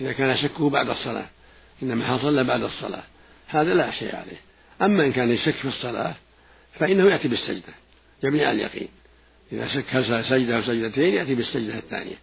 إذا 0.00 0.12
كان 0.12 0.36
شكه 0.36 0.70
بعد 0.70 0.88
الصلاة 0.88 1.26
إنما 1.82 2.18
صلى 2.18 2.44
بعد 2.44 2.62
الصلاة 2.62 3.02
هذا 3.46 3.74
لا 3.74 3.90
شيء 3.90 4.16
عليه. 4.16 4.40
أما 4.82 5.04
إن 5.04 5.12
كان 5.12 5.30
يشك 5.30 5.54
في 5.54 5.68
الصلاة 5.68 6.14
فإنه 6.72 7.10
يأتي 7.10 7.28
بالسجدة 7.28 7.74
جميع 8.22 8.50
اليقين. 8.50 8.88
إذا 9.52 9.68
شك 9.68 10.22
سجدة 10.28 10.56
أو 10.56 10.62
سجدتين 10.62 11.14
يأتي 11.14 11.34
بالسجدة 11.34 11.78
الثانية 11.78 12.16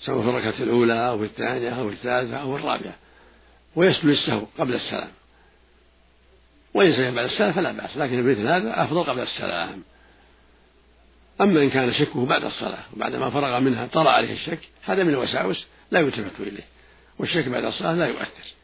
سواء 0.00 0.22
في 0.22 0.28
الركعة 0.28 0.62
الأولى 0.62 1.08
أو 1.08 1.18
في 1.18 1.24
الثانية 1.24 1.70
أو 1.70 1.88
في 1.88 1.94
الثالثة 1.94 2.36
أو 2.36 2.56
في 2.56 2.62
الرابعة 2.62 2.94
ويسجد 3.76 4.04
السهو 4.04 4.46
قبل 4.58 4.74
السلام. 4.74 5.10
وإن 6.74 6.92
سجد 6.92 7.14
بعد 7.14 7.24
السلام 7.24 7.52
فلا 7.52 7.72
بأس 7.72 7.96
لكن 7.96 8.30
مثل 8.30 8.46
هذا 8.46 8.82
أفضل 8.84 9.02
قبل 9.02 9.20
السلام. 9.20 9.82
أما 11.40 11.62
إن 11.62 11.70
كان 11.70 11.94
شكه 11.94 12.26
بعد 12.26 12.44
الصلاة 12.44 12.82
وبعدما 12.96 13.30
فرغ 13.30 13.60
منها 13.60 13.86
طرأ 13.86 14.10
عليه 14.10 14.32
الشك 14.32 14.58
هذا 14.82 15.04
من 15.04 15.10
الوساوس 15.10 15.66
لا 15.90 16.00
يلتفت 16.00 16.40
إليه 16.40 16.64
والشك 17.18 17.48
بعد 17.48 17.64
الصلاة 17.64 17.94
لا 17.94 18.06
يؤثر. 18.06 18.54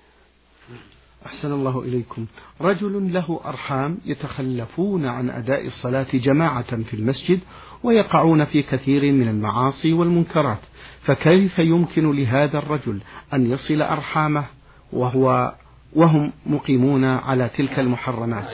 أحسن 1.26 1.52
الله 1.52 1.82
إليكم. 1.82 2.26
رجل 2.61 3.12
له 3.12 3.40
أرحام 3.44 3.99
يتخلفون 4.06 5.06
عن 5.06 5.30
أداء 5.30 5.66
الصلاة 5.66 6.06
جماعة 6.14 6.76
في 6.82 6.94
المسجد 6.94 7.40
ويقعون 7.82 8.44
في 8.44 8.62
كثير 8.62 9.12
من 9.12 9.28
المعاصي 9.28 9.92
والمنكرات. 9.92 10.61
فكيف 11.02 11.58
يمكن 11.58 12.16
لهذا 12.16 12.58
الرجل 12.58 13.00
أن 13.35 13.50
يصل 13.50 13.82
أرحامه 13.82 14.44
وهو 14.92 15.54
وهم 15.92 16.32
مقيمون 16.46 17.04
على 17.04 17.50
تلك 17.56 17.78
المحرمات؟ 17.78 18.44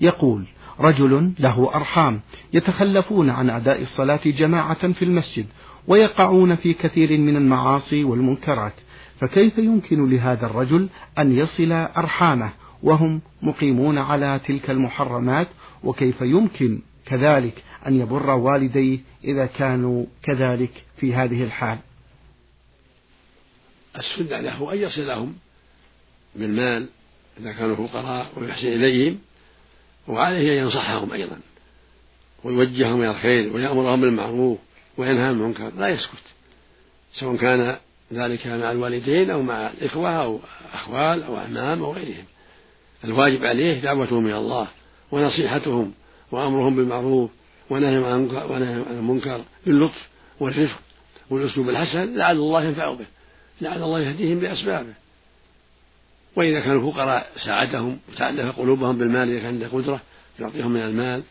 يقول 0.00 0.44
رجل 0.80 1.32
له 1.38 1.74
أرحام 1.74 2.20
يتخلفون 2.52 3.30
عن 3.30 3.50
أداء 3.50 3.82
الصلاة 3.82 4.20
جماعة 4.24 4.92
في 4.92 5.04
المسجد 5.04 5.46
ويقعون 5.86 6.56
في 6.56 6.74
كثير 6.74 7.18
من 7.18 7.36
المعاصي 7.36 8.04
والمنكرات. 8.04 8.72
فكيف 9.20 9.58
يمكن 9.58 10.10
لهذا 10.10 10.46
الرجل 10.46 10.88
أن 11.18 11.38
يصل 11.38 11.72
أرحامه 11.72 12.52
وهم 12.82 13.20
مقيمون 13.42 13.98
على 13.98 14.40
تلك 14.46 14.70
المحرمات؟ 14.70 15.48
وكيف 15.84 16.20
يمكن 16.20 16.80
كذلك 17.06 17.64
أن 17.86 18.00
يبر 18.00 18.30
والديه 18.30 18.98
إذا 19.24 19.46
كانوا 19.46 20.06
كذلك 20.22 20.84
في 20.96 21.14
هذه 21.14 21.44
الحال؟ 21.44 21.78
السنة 23.96 24.40
له 24.40 24.72
أن 24.72 24.78
يصلهم 24.78 25.34
بالمال 26.36 26.88
إذا 27.40 27.52
كانوا 27.52 27.86
فقراء 27.86 28.32
ويحسن 28.36 28.66
إليهم 28.66 29.18
وعليه 30.08 30.52
أن 30.52 30.64
ينصحهم 30.64 31.12
أيضا 31.12 31.40
ويوجههم 32.44 33.00
إلى 33.00 33.10
الخير 33.10 33.52
ويأمرهم 33.52 34.00
بالمعروف 34.00 34.58
وينهى 34.96 35.22
عن 35.22 35.30
المنكر 35.30 35.72
لا 35.78 35.88
يسكت 35.88 36.22
سواء 37.12 37.36
كان 37.36 37.76
ذلك 38.12 38.46
مع 38.46 38.72
الوالدين 38.72 39.30
أو 39.30 39.42
مع 39.42 39.70
الإخوة 39.70 40.10
أو 40.10 40.40
أخوال 40.72 41.22
أو 41.22 41.36
أعمام 41.36 41.82
أو 41.82 41.92
غيرهم. 41.92 42.24
الواجب 43.04 43.44
عليه 43.44 43.80
دعوتهم 43.80 44.26
إلى 44.26 44.38
الله 44.38 44.68
ونصيحتهم 45.10 45.92
وأمرهم 46.32 46.76
بالمعروف 46.76 47.30
ونهيهم 47.70 48.04
عن 48.04 48.86
المنكر 48.90 49.40
باللطف 49.66 50.08
والرفق 50.40 50.78
والأسلوب 51.30 51.68
الحسن 51.68 52.14
لعل 52.16 52.36
الله 52.36 52.64
ينفع 52.64 52.92
به 52.92 53.06
لعل 53.60 53.82
الله 53.82 54.00
يهديهم 54.00 54.40
بأسبابه. 54.40 54.92
وإذا 56.36 56.60
كانوا 56.60 56.92
فقراء 56.92 57.30
ساعدهم 57.44 57.98
وتألف 58.12 58.58
قلوبهم 58.58 58.98
بالمال 58.98 59.28
إذا 59.28 59.38
كان 59.38 59.46
عنده 59.46 59.68
قدرة 59.68 60.00
يعطيهم 60.40 60.70
من 60.70 60.80
المال. 60.80 61.22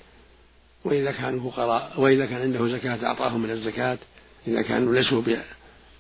وإذا 0.84 1.12
كانوا 1.12 1.52
فقراء 1.52 1.94
وإذا 1.98 2.26
كان 2.26 2.42
عنده 2.42 2.68
زكاة 2.68 3.06
أعطاهم 3.06 3.42
من 3.42 3.52
الزكاة. 3.52 3.98
إذا 4.48 4.62
كانوا 4.62 4.96
ليسوا 4.96 5.22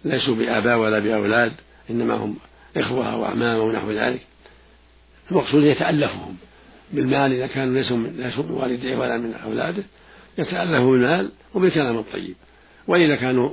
ليسوا 0.05 0.35
بآباء 0.35 0.77
ولا 0.77 0.99
بأولاد 0.99 1.53
إنما 1.89 2.13
هم 2.13 2.35
إخوة 2.77 3.13
أو 3.13 3.25
أعمام 3.25 3.59
أو 3.59 3.71
نحو 3.71 3.91
ذلك. 3.91 4.21
المقصود 5.31 5.63
يتألفهم 5.63 6.37
بالمال 6.93 7.33
إذا 7.33 7.47
كانوا 7.47 7.73
ليسوا 7.73 7.97
ليسوا 7.97 8.43
من 8.43 8.51
والديه 8.51 8.97
ولا 8.97 9.17
من 9.17 9.33
أولاده 9.33 9.83
يتألفوا 10.37 10.91
بالمال 10.91 11.31
وبالكلام 11.53 11.97
الطيب. 11.97 12.35
وإذا 12.87 13.15
كانوا 13.15 13.49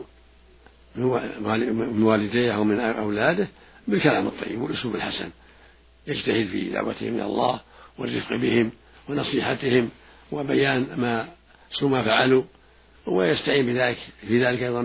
من 0.96 2.02
والديه 2.02 2.52
أو 2.52 2.64
من 2.64 2.80
أولاده 2.80 3.48
بالكلام 3.88 4.26
الطيب 4.26 4.62
والأسلوب 4.62 4.94
الحسن. 4.94 5.30
يجتهد 6.06 6.46
في 6.46 6.70
دعوتهم 6.70 7.14
إلى 7.14 7.24
الله 7.24 7.60
والرفق 7.98 8.36
بهم 8.36 8.70
ونصيحتهم 9.08 9.88
وبيان 10.32 10.86
ما 10.96 11.28
ما 11.82 12.02
فعلوا 12.02 12.42
ويستعين 13.06 13.66
بذلك 13.66 13.98
في 14.28 14.44
ذلك 14.44 14.62
أيضا 14.62 14.82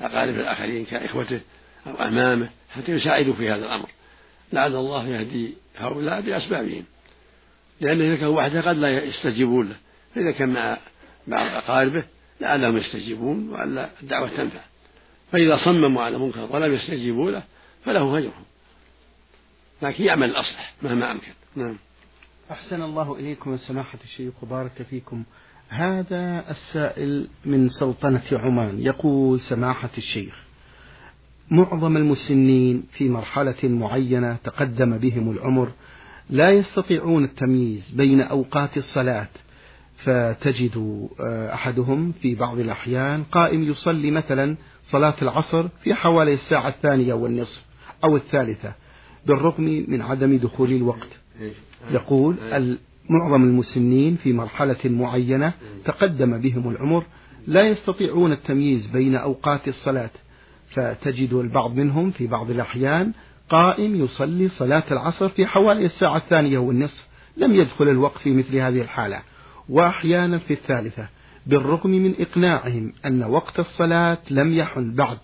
بأقارب 0.00 0.34
الآخرين 0.34 0.84
كإخوته 0.84 1.40
أو 1.86 1.92
أمامه 1.92 2.48
حتى 2.70 2.92
يساعدوا 2.92 3.34
في 3.34 3.50
هذا 3.50 3.66
الأمر. 3.66 3.88
لعل 4.52 4.76
الله 4.76 5.08
يهدي 5.08 5.54
هؤلاء 5.76 6.20
بأسبابهم. 6.20 6.84
لأنه 7.80 8.04
إذا 8.04 8.16
كان 8.16 8.28
وحده 8.28 8.60
قد 8.60 8.76
لا 8.76 9.04
يستجيبون 9.04 9.68
له 9.68 9.76
فإذا 10.14 10.30
كان 10.30 10.48
مع 10.48 10.78
بعض 11.26 11.46
أقاربه 11.46 12.04
لعلهم 12.40 12.76
يستجيبون 12.76 13.48
وألا 13.48 13.90
الدعوة 14.02 14.28
تنفع. 14.28 14.60
فإذا 15.32 15.56
صمموا 15.64 16.02
على 16.02 16.18
منكر 16.18 16.48
ولم 16.50 16.74
يستجيبوا 16.74 17.30
له 17.30 17.42
فله 17.84 18.16
هجرهم 18.16 18.44
لكن 19.82 20.04
يعمل 20.04 20.30
الأصلح 20.30 20.74
مهما 20.82 21.12
أمكن. 21.12 21.32
نعم. 21.56 21.76
أحسن 22.50 22.82
الله 22.82 23.14
إليكم 23.14 23.56
سماحة 23.56 23.98
الشيخ 24.04 24.32
وبارك 24.42 24.82
فيكم. 24.90 25.24
هذا 25.74 26.44
السائل 26.50 27.28
من 27.44 27.68
سلطنة 27.68 28.22
عمان 28.32 28.80
يقول 28.80 29.40
سماحة 29.40 29.90
الشيخ 29.98 30.44
معظم 31.50 31.96
المسنين 31.96 32.82
في 32.92 33.08
مرحلة 33.08 33.54
معينة 33.64 34.36
تقدم 34.44 34.98
بهم 34.98 35.30
العمر 35.30 35.72
لا 36.30 36.50
يستطيعون 36.50 37.24
التمييز 37.24 37.90
بين 37.90 38.20
أوقات 38.20 38.76
الصلاة 38.76 39.28
فتجد 39.96 41.08
آه، 41.20 41.54
أحدهم 41.54 42.12
في 42.12 42.34
بعض 42.34 42.58
الأحيان 42.58 43.24
قائم 43.24 43.62
يصلي 43.62 44.10
مثلا 44.10 44.56
صلاة 44.84 45.14
العصر 45.22 45.68
في 45.68 45.94
حوالي 45.94 46.34
الساعة 46.34 46.68
الثانية 46.68 47.14
والنصف 47.14 47.64
أو 48.04 48.16
الثالثة 48.16 48.72
بالرغم 49.26 49.84
من 49.88 50.02
عدم 50.02 50.36
دخول 50.38 50.72
الوقت. 50.72 51.08
يقول 51.90 52.36
معظم 53.08 53.42
المسنين 53.42 54.16
في 54.16 54.32
مرحلة 54.32 54.76
معينة 54.84 55.52
تقدم 55.84 56.38
بهم 56.38 56.68
العمر 56.68 57.04
لا 57.46 57.62
يستطيعون 57.62 58.32
التمييز 58.32 58.86
بين 58.86 59.16
أوقات 59.16 59.68
الصلاة 59.68 60.10
فتجد 60.68 61.32
البعض 61.32 61.76
منهم 61.76 62.10
في 62.10 62.26
بعض 62.26 62.50
الأحيان 62.50 63.12
قائم 63.48 63.96
يصلي 63.96 64.48
صلاة 64.48 64.84
العصر 64.90 65.28
في 65.28 65.46
حوالي 65.46 65.84
الساعة 65.84 66.16
الثانية 66.16 66.58
والنصف 66.58 67.08
لم 67.36 67.54
يدخل 67.54 67.88
الوقت 67.88 68.18
في 68.18 68.30
مثل 68.30 68.56
هذه 68.56 68.80
الحالة. 68.80 69.22
وأحيانا 69.68 70.38
في 70.38 70.52
الثالثة 70.52 71.08
بالرغم 71.46 71.90
من 71.90 72.14
إقناعهم 72.18 72.92
أن 73.06 73.22
وقت 73.22 73.58
الصلاة 73.58 74.18
لم 74.30 74.52
يحل 74.52 74.90
بعد 74.90 75.18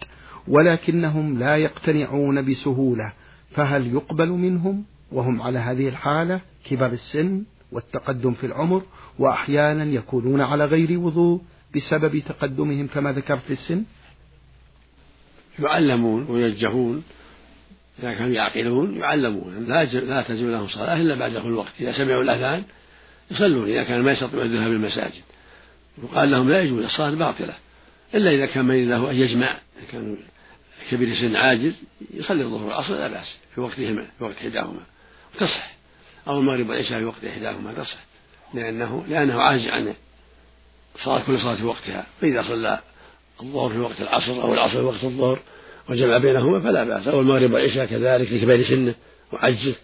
ولكنهم 0.48 1.38
لا 1.38 1.56
يقتنعون 1.56 2.50
بسهولة 2.50 3.12
فهل 3.50 3.94
يقبل 3.94 4.28
منهم؟ 4.28 4.84
وهم 5.12 5.42
على 5.42 5.58
هذه 5.58 5.88
الحالة 5.88 6.40
كبار 6.64 6.92
السن؟ 6.92 7.44
والتقدم 7.72 8.34
في 8.34 8.46
العمر 8.46 8.82
وأحيانا 9.18 9.84
يكونون 9.84 10.40
على 10.40 10.64
غير 10.64 10.98
وضوء 10.98 11.40
بسبب 11.76 12.18
تقدمهم 12.18 12.86
كما 12.86 13.12
ذكرت 13.12 13.42
في 13.42 13.52
السن. 13.52 13.84
يعلمون 15.58 16.26
ويوجهون 16.28 17.02
إذا 17.98 18.14
كانوا 18.14 18.34
يعقلون 18.34 18.96
يعلمون 18.96 19.66
لا 19.68 19.84
لا 19.84 20.22
تجب 20.22 20.46
لهم 20.46 20.68
صلاة 20.68 20.96
إلا 20.96 21.14
بعد 21.14 21.32
دخول 21.32 21.52
الوقت. 21.52 21.72
إذا 21.80 21.92
سمعوا 21.92 22.22
الأذان 22.22 22.64
يصلون 23.30 23.70
إذا 23.70 23.84
كان 23.84 24.02
ما 24.02 24.12
يستطيعون 24.12 24.46
الذهاب 24.46 24.72
المساجد. 24.72 25.22
وقال 26.02 26.30
لهم 26.30 26.50
لا 26.50 26.62
يجوز 26.62 26.84
الصلاة 26.84 27.10
باطلة. 27.10 27.54
إلا 28.14 28.30
إذا 28.30 28.46
كان 28.46 28.64
من 28.64 28.88
له 28.88 29.10
أن 29.10 29.16
يجمع 29.16 29.46
إذا 29.46 29.92
كان 29.92 30.16
كبير 30.90 31.14
سن 31.14 31.36
عاجز 31.36 31.74
يصلي 32.14 32.42
الظهر 32.42 32.64
والعصر 32.64 32.94
لا 32.94 33.08
بأس 33.08 33.36
في 33.54 33.60
وقتهما 33.60 34.06
في 34.18 34.24
وقت 34.24 34.36
إحداهما. 34.36 34.80
وتصح 35.34 35.79
أو 36.28 36.38
المغرب 36.38 36.68
والعشاء 36.68 36.98
في 36.98 37.04
وقت 37.04 37.24
إحداهما 37.24 37.72
تصح 37.72 37.98
لأنه 38.54 39.04
لأنه 39.08 39.42
عاجز 39.42 39.68
عن 39.68 39.94
صلاة 41.04 41.26
كل 41.26 41.40
صلاة 41.40 41.54
في 41.54 41.64
وقتها. 41.64 42.06
فإذا 42.20 42.42
صلى 42.42 42.80
الظهر 43.42 43.70
في 43.70 43.78
وقت 43.78 44.00
العصر 44.00 44.42
أو 44.42 44.54
العصر 44.54 44.72
في 44.72 44.80
وقت 44.80 45.04
الظهر 45.04 45.38
وجمع 45.88 46.18
بينهما 46.18 46.60
فلا 46.60 46.84
بأس. 46.84 47.08
أو 47.08 47.20
المغرب 47.20 47.52
والعشاء 47.52 47.86
كذلك 47.86 48.32
لكبار 48.32 48.64
سنة 48.64 48.94
وعجزه. 49.32 49.74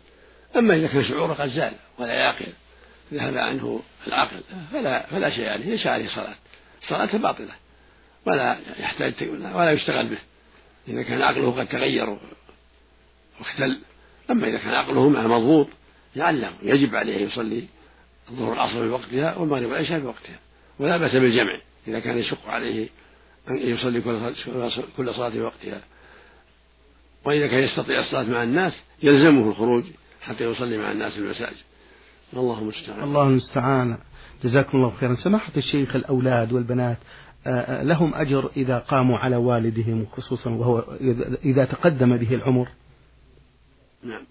أما 0.56 0.74
إذا 0.76 0.86
كان 0.86 1.04
شعوره 1.04 1.32
قد 1.32 1.48
زال 1.48 1.72
ولا 1.98 2.12
يعقل 2.12 2.46
ذهب 3.12 3.36
عنه 3.36 3.80
العقل 4.06 4.40
فلا 4.72 5.06
فلا 5.06 5.30
شيء 5.30 5.48
عليه. 5.48 5.64
ليس 5.64 5.86
عليه 5.86 6.08
صلاة. 6.08 6.34
صلاته 6.88 7.18
باطلة. 7.18 7.52
ولا 8.26 8.56
يحتاج 8.78 9.12
ولا 9.54 9.72
يشتغل 9.72 10.06
به. 10.06 10.18
إذا 10.88 11.02
كان 11.02 11.22
عقله 11.22 11.50
قد 11.50 11.66
تغير 11.66 12.18
واختل. 13.40 13.78
أما 14.30 14.48
إذا 14.48 14.58
كان 14.58 14.74
عقله 14.74 15.08
مع 15.08 15.22
مضبوط 15.22 15.68
يعلم 16.16 16.52
يجب 16.62 16.94
عليه 16.94 17.26
يصلي 17.26 17.64
الظهر 18.30 18.50
والعصر 18.50 18.72
في 18.72 18.88
وقتها 18.88 19.36
والمغرب 19.36 19.64
والعشاء 19.64 20.00
في 20.00 20.06
وقتها. 20.06 20.38
ولا 20.78 20.96
بأس 20.96 21.12
بالجمع 21.16 21.60
إذا 21.88 22.00
كان 22.00 22.18
يشق 22.18 22.48
عليه 22.48 22.88
أن 23.50 23.56
يصلي 23.56 24.00
كل 24.96 25.14
صلاة 25.14 25.30
في 25.30 25.40
وقتها. 25.40 25.80
وإذا 27.24 27.46
كان 27.46 27.62
يستطيع 27.62 28.00
الصلاة 28.00 28.22
مع 28.22 28.42
الناس 28.42 28.72
يلزمه 29.02 29.48
الخروج 29.48 29.84
حتى 30.22 30.44
يصلي 30.44 30.78
مع 30.78 30.92
الناس 30.92 31.12
في 31.12 31.18
المساجد. 31.18 31.56
الله 32.32 32.58
المستعان. 32.58 33.02
الله 33.02 33.22
المستعان. 33.22 33.98
جزاكم 34.44 34.78
الله 34.78 34.90
خيرا. 34.90 35.14
سماحة 35.14 35.52
الشيخ 35.56 35.96
الأولاد 35.96 36.52
والبنات 36.52 36.98
آه، 37.46 37.50
آه، 37.50 37.82
لهم 37.82 38.14
أجر 38.14 38.50
إذا 38.56 38.78
قاموا 38.78 39.18
على 39.18 39.36
والدهم 39.36 40.06
خصوصا 40.06 40.50
وهو 40.50 40.78
إذا 41.44 41.64
تقدم 41.64 42.16
به 42.16 42.34
العمر؟ 42.34 42.68
نعم 44.02 44.24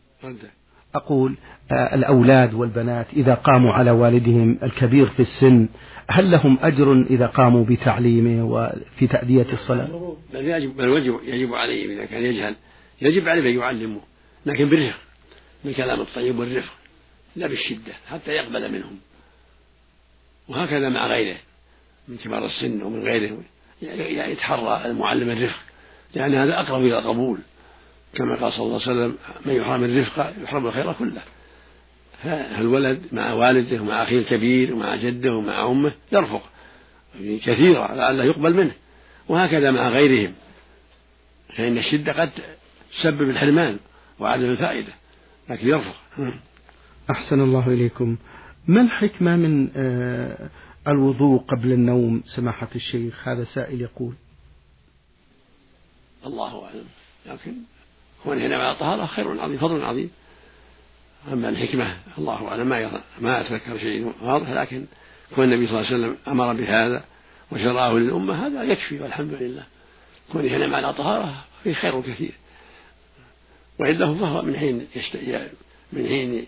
أقول 0.95 1.35
آه، 1.71 1.95
الأولاد 1.95 2.53
والبنات 2.53 3.07
إذا 3.13 3.33
قاموا 3.33 3.73
على 3.73 3.91
والدهم 3.91 4.57
الكبير 4.63 5.05
في 5.05 5.19
السن 5.19 5.67
هل 6.09 6.31
لهم 6.31 6.57
أجر 6.61 6.93
إذا 7.09 7.27
قاموا 7.27 7.65
بتعليمه 7.65 8.45
وفي 8.45 9.07
تأدية 9.07 9.53
الصلاة؟ 9.53 10.15
بل 10.33 10.45
يجب 10.45 10.77
بل 10.77 10.89
يجب, 10.89 11.19
يجب 11.23 11.53
عليه 11.53 11.95
إذا 11.95 12.05
كان 12.05 12.23
يجهل. 12.23 12.55
يجب 13.01 13.27
عليه 13.27 13.49
أن 13.49 13.59
يعلمه 13.59 14.01
لكن 14.45 14.69
بالرفق 14.69 14.99
بالكلام 15.65 16.01
الطيب 16.01 16.39
والرفق 16.39 16.73
لا 17.35 17.47
بالشدة 17.47 17.93
حتى 18.09 18.31
يقبل 18.31 18.71
منهم. 18.71 18.97
وهكذا 20.47 20.89
مع 20.89 21.07
غيره 21.07 21.37
من 22.07 22.17
كبار 22.17 22.45
السن 22.45 22.81
ومن 22.81 22.99
غيره 22.99 23.37
يتحرى 24.31 24.81
المعلم 24.85 25.29
الرفق 25.29 25.59
لأن 26.15 26.35
هذا 26.35 26.59
أقرب 26.59 26.81
إلى 26.81 26.99
القبول. 26.99 27.37
كما 28.15 28.35
قال 28.35 28.53
صلى 28.53 28.65
الله 28.65 28.81
عليه 28.81 28.91
وسلم 28.91 29.17
من 29.45 29.53
يحرم 29.53 29.83
الرفق 29.83 30.33
يحرم 30.43 30.67
الخير 30.67 30.93
كله. 30.93 31.21
فالولد 32.23 33.01
مع 33.11 33.33
والده 33.33 33.81
ومع 33.81 34.03
أخيه 34.03 34.19
الكبير 34.19 34.73
ومع 34.73 34.95
جده 34.95 35.33
ومع 35.33 35.67
أمه 35.71 35.93
يرفق 36.11 36.43
كثيرا 37.19 37.95
لعله 37.95 38.23
يقبل 38.23 38.53
منه. 38.53 38.71
وهكذا 39.27 39.71
مع 39.71 39.89
غيرهم. 39.89 40.33
فإن 41.57 41.77
الشدة 41.77 42.21
قد 42.21 42.31
تسبب 42.91 43.29
الحرمان 43.29 43.77
وعدم 44.19 44.45
الفائدة 44.45 44.93
لكن 45.49 45.67
يرفق. 45.67 45.95
أحسن 47.11 47.41
الله 47.41 47.67
إليكم. 47.67 48.17
ما 48.67 48.81
الحكمة 48.81 49.35
من 49.35 49.69
آه، 49.75 50.49
الوضوء 50.87 51.41
قبل 51.41 51.71
النوم؟ 51.71 52.23
سماحة 52.25 52.67
الشيخ 52.75 53.27
هذا 53.27 53.43
سائل 53.43 53.81
يقول. 53.81 54.13
الله 56.25 56.65
أعلم. 56.65 56.85
لكن 57.25 57.53
هنا 58.33 58.55
على 58.55 58.71
الطهارة 58.71 59.05
خير 59.05 59.41
عظيم 59.41 59.57
فضل 59.57 59.83
عظيم. 59.83 60.11
أما 61.33 61.49
الحكمة 61.49 61.97
الله 62.17 62.47
أعلم 62.47 62.67
ما 62.67 63.01
ما 63.19 63.41
أتذكر 63.41 63.77
شيء 63.77 64.13
واضح 64.21 64.49
لكن 64.49 64.85
كون 65.35 65.43
النبي 65.43 65.67
صلى 65.67 65.79
الله 65.79 65.87
عليه 65.87 65.97
وسلم 65.97 66.17
أمر 66.27 66.53
بهذا 66.53 67.03
وشرعه 67.51 67.93
للأمة 67.93 68.47
هذا 68.47 68.63
يكفي 68.63 68.99
والحمد 68.99 69.33
لله 69.33 69.63
كون 70.31 70.45
ينام 70.45 70.75
على 70.75 70.93
طهارة 70.93 71.45
فيه 71.63 71.73
خير 71.73 72.01
كثير. 72.01 72.31
وإلا 73.79 74.15
فهو 74.15 74.41
من 74.41 74.57
حين 74.57 74.87
يشت... 74.95 75.17
من 75.93 76.07
حين 76.07 76.45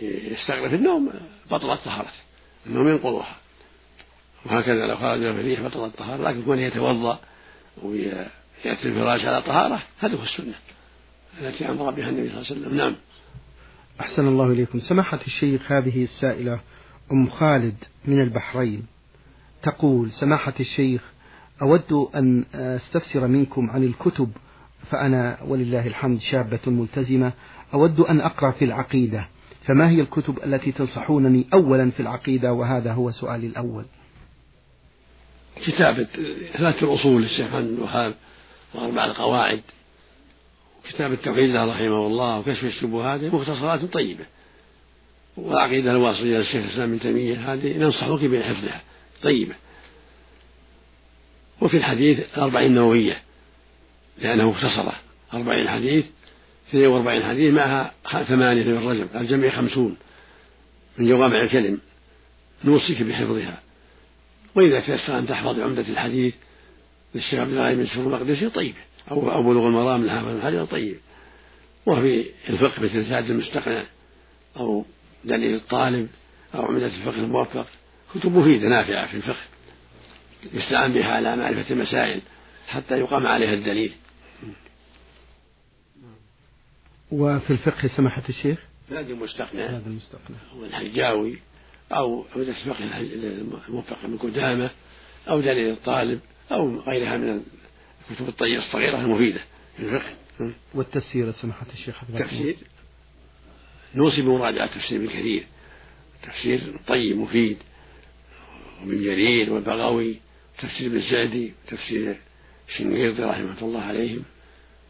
يستغرق 0.00 0.72
النوم 0.72 1.10
بطلت 1.50 1.80
طهارته. 1.84 2.10
النوم 2.66 2.88
ينقضها. 2.88 3.36
وهكذا 4.46 4.86
لو 4.86 4.96
خرج 4.96 5.20
في 5.20 5.40
الريح 5.40 5.60
بطلت 5.60 5.76
الطهارة 5.76 6.22
لكن 6.22 6.42
كونه 6.42 6.62
يتوضأ 6.62 7.20
ويأتي 8.64 8.88
الفراش 8.88 9.24
على 9.24 9.42
طهارة 9.42 9.82
هذه 10.00 10.14
هو 10.14 10.22
السنة 10.22 10.54
التي 11.40 11.68
أمر 11.68 11.90
بها 11.90 12.08
النبي 12.08 12.28
صلى 12.28 12.38
الله 12.38 12.46
عليه 12.50 12.60
وسلم. 12.60 12.76
نعم. 12.76 12.94
أحسن 14.00 14.28
الله 14.28 14.46
إليكم. 14.52 14.78
سماحة 14.78 15.20
الشيخ 15.26 15.72
هذه 15.72 16.04
السائلة 16.04 16.60
أم 17.12 17.30
خالد 17.30 17.74
من 18.04 18.20
البحرين. 18.20 18.86
تقول 19.62 20.12
سماحة 20.12 20.54
الشيخ 20.60 21.02
أود 21.62 22.08
أن 22.14 22.44
أستفسر 22.54 23.26
منكم 23.26 23.70
عن 23.70 23.84
الكتب 23.84 24.30
فأنا 24.90 25.38
ولله 25.46 25.86
الحمد 25.86 26.20
شابة 26.20 26.60
ملتزمة. 26.66 27.32
أود 27.74 28.00
أن 28.00 28.20
أقرأ 28.20 28.50
في 28.50 28.64
العقيدة 28.64 29.28
فما 29.66 29.88
هي 29.88 30.00
الكتب 30.00 30.38
التي 30.44 30.72
تنصحونني 30.72 31.46
أولا 31.54 31.90
في 31.90 32.00
العقيدة؟ 32.00 32.52
وهذا 32.52 32.92
هو 32.92 33.10
سؤالي 33.10 33.46
الأول. 33.46 33.84
كتابة 35.66 36.06
ثلاثة 36.56 36.92
الأصول 36.92 37.22
للشيخ 37.22 37.46
محمد 37.46 37.64
الوهاب. 37.64 38.14
وأربع 38.74 39.04
القواعد 39.04 39.60
كتاب 40.88 41.12
التوحيد 41.12 41.50
له 41.50 41.64
رحمه 41.64 42.06
الله 42.06 42.38
وكشف 42.38 42.64
الشبهات 42.64 43.22
مختصرات 43.22 43.84
طيبة. 43.84 44.24
والعقيدة 45.36 45.90
الواصلية 45.90 46.38
للشيخ 46.38 46.64
الإسلام 46.64 46.88
ابن 46.88 47.00
تيمية 47.00 47.52
هذه 47.52 47.78
ننصحك 47.78 48.24
بحفظها. 48.24 48.80
طيبة. 49.22 49.54
وفي 51.60 51.76
الحديث 51.76 52.20
الأربعين 52.36 52.70
النووية 52.70 53.22
لأنه 54.18 54.50
مختصرة. 54.50 54.92
أربعين 55.34 55.68
حديث 55.68 56.04
42 56.68 57.22
حديث 57.24 57.54
معها 57.54 57.92
ثمانية 58.28 58.64
من 58.64 58.76
الرجب 58.76 59.08
الجميع 59.14 59.50
خمسون. 59.50 59.96
من 60.98 61.08
جوامع 61.08 61.40
الكلم. 61.40 61.78
نوصيك 62.64 63.02
بحفظها. 63.02 63.62
وإذا 64.54 64.80
تيسر 64.80 65.18
أن 65.18 65.26
تحفظ 65.26 65.60
عمدة 65.60 65.84
الحديث 65.88 66.34
للشيخ 67.14 67.40
عبد 67.40 67.50
الله 67.50 67.74
بن 67.74 67.86
سفر 67.86 68.00
المقدسي 68.00 68.48
طيب 68.48 68.74
أو 69.10 69.32
أو 69.32 69.42
بلوغ 69.42 69.66
المرام 69.66 70.06
لحافظ 70.06 70.28
بن 70.28 70.42
حجر 70.42 70.64
طيب. 70.64 70.96
وفي 71.86 72.30
الفقه 72.48 72.82
مثل 72.82 73.04
زاد 73.04 73.30
المستقنع 73.30 73.84
أو 74.56 74.84
دليل 75.24 75.54
الطالب 75.54 76.08
أو 76.54 76.62
عمدة 76.62 76.86
الفقه 76.86 77.16
الموفق. 77.16 77.66
كتب 78.14 78.36
مفيدة 78.36 78.68
نافعة 78.68 79.06
في 79.06 79.16
الفقه. 79.16 79.44
يستعان 80.52 80.92
بها 80.92 81.14
على 81.14 81.36
معرفة 81.36 81.70
المسائل 81.70 82.20
حتى 82.68 82.98
يقام 82.98 83.26
عليها 83.26 83.54
الدليل. 83.54 83.92
وفي 87.10 87.50
الفقه 87.50 87.88
سماحة 87.96 88.22
الشيخ؟ 88.28 88.58
زاد 88.90 89.10
المستقنع. 89.10 89.70
زاد 89.70 89.86
المستقنع. 89.86 90.36
والحجاوي 90.56 91.38
أو 91.92 92.26
عمدة 92.36 92.48
الفقه 92.48 93.00
الموفق 93.68 94.04
من 94.04 94.18
قدامة 94.18 94.70
أو 95.28 95.40
دليل 95.40 95.70
الطالب. 95.70 96.20
أو 96.54 96.80
غيرها 96.80 97.16
من 97.16 97.42
الكتب 98.10 98.28
الطيبة 98.28 98.58
الصغيرة 98.58 99.00
المفيدة 99.00 99.40
في 99.76 99.82
الفقه. 99.82 100.10
والتفسير 100.74 101.32
سماحة 101.32 101.66
الشيخ 101.72 102.02
التفسير 102.02 102.56
نوصي 103.94 104.22
بمراجعة 104.22 104.66
تفسير 104.66 104.98
ابن 104.98 105.08
كثير. 105.08 105.46
تفسير 106.22 106.80
طيب 106.86 107.16
مفيد 107.16 107.56
وابن 108.80 109.02
جرير 109.02 109.52
والبغوي 109.52 110.16
تفسير 110.58 110.86
ابن 110.86 111.02
سعدي 111.02 111.52
تفسير 111.68 112.16
الشنقيطي 112.68 113.22
رحمة 113.22 113.62
الله 113.62 113.80
عليهم. 113.80 114.22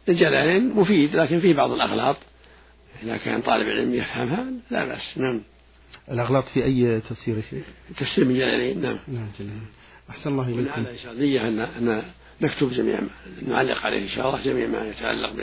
الجلالين 0.09 0.69
مفيد 0.69 1.15
لكن 1.15 1.39
فيه 1.39 1.53
بعض 1.53 1.71
الأغلاط. 1.71 2.17
إذا 3.03 3.17
كان 3.17 3.41
طالب 3.41 3.69
علم 3.69 3.93
يفهمها 3.93 4.45
لا 4.71 4.85
بأس. 4.85 5.17
نعم. 5.17 5.41
الأغلاط 6.11 6.47
في 6.47 6.63
أي 6.63 7.01
تفسير 7.09 7.37
يا 7.37 7.41
شيخ؟ 7.41 7.65
تفسير 7.97 8.25
من 8.25 8.33
جلالين 8.33 8.81
نعم. 8.81 8.99
نعم 9.07 9.27
جلالين. 9.39 9.67
أحسن 10.09 10.29
الله 10.29 10.47
إليكم. 10.47 10.81
إن 10.81 10.97
شاء 11.03 11.13
الله 11.13 11.47
أن 11.47 11.59
أن 11.59 12.03
نكتب 12.41 12.69
جميع 12.69 12.99
ما 13.01 13.09
نعلق 13.47 13.85
عليه 13.85 14.03
إن 14.03 14.07
شاء 14.07 14.27
الله 14.27 14.43
جميع 14.43 14.67
ما 14.67 14.87
يتعلق 14.87 15.33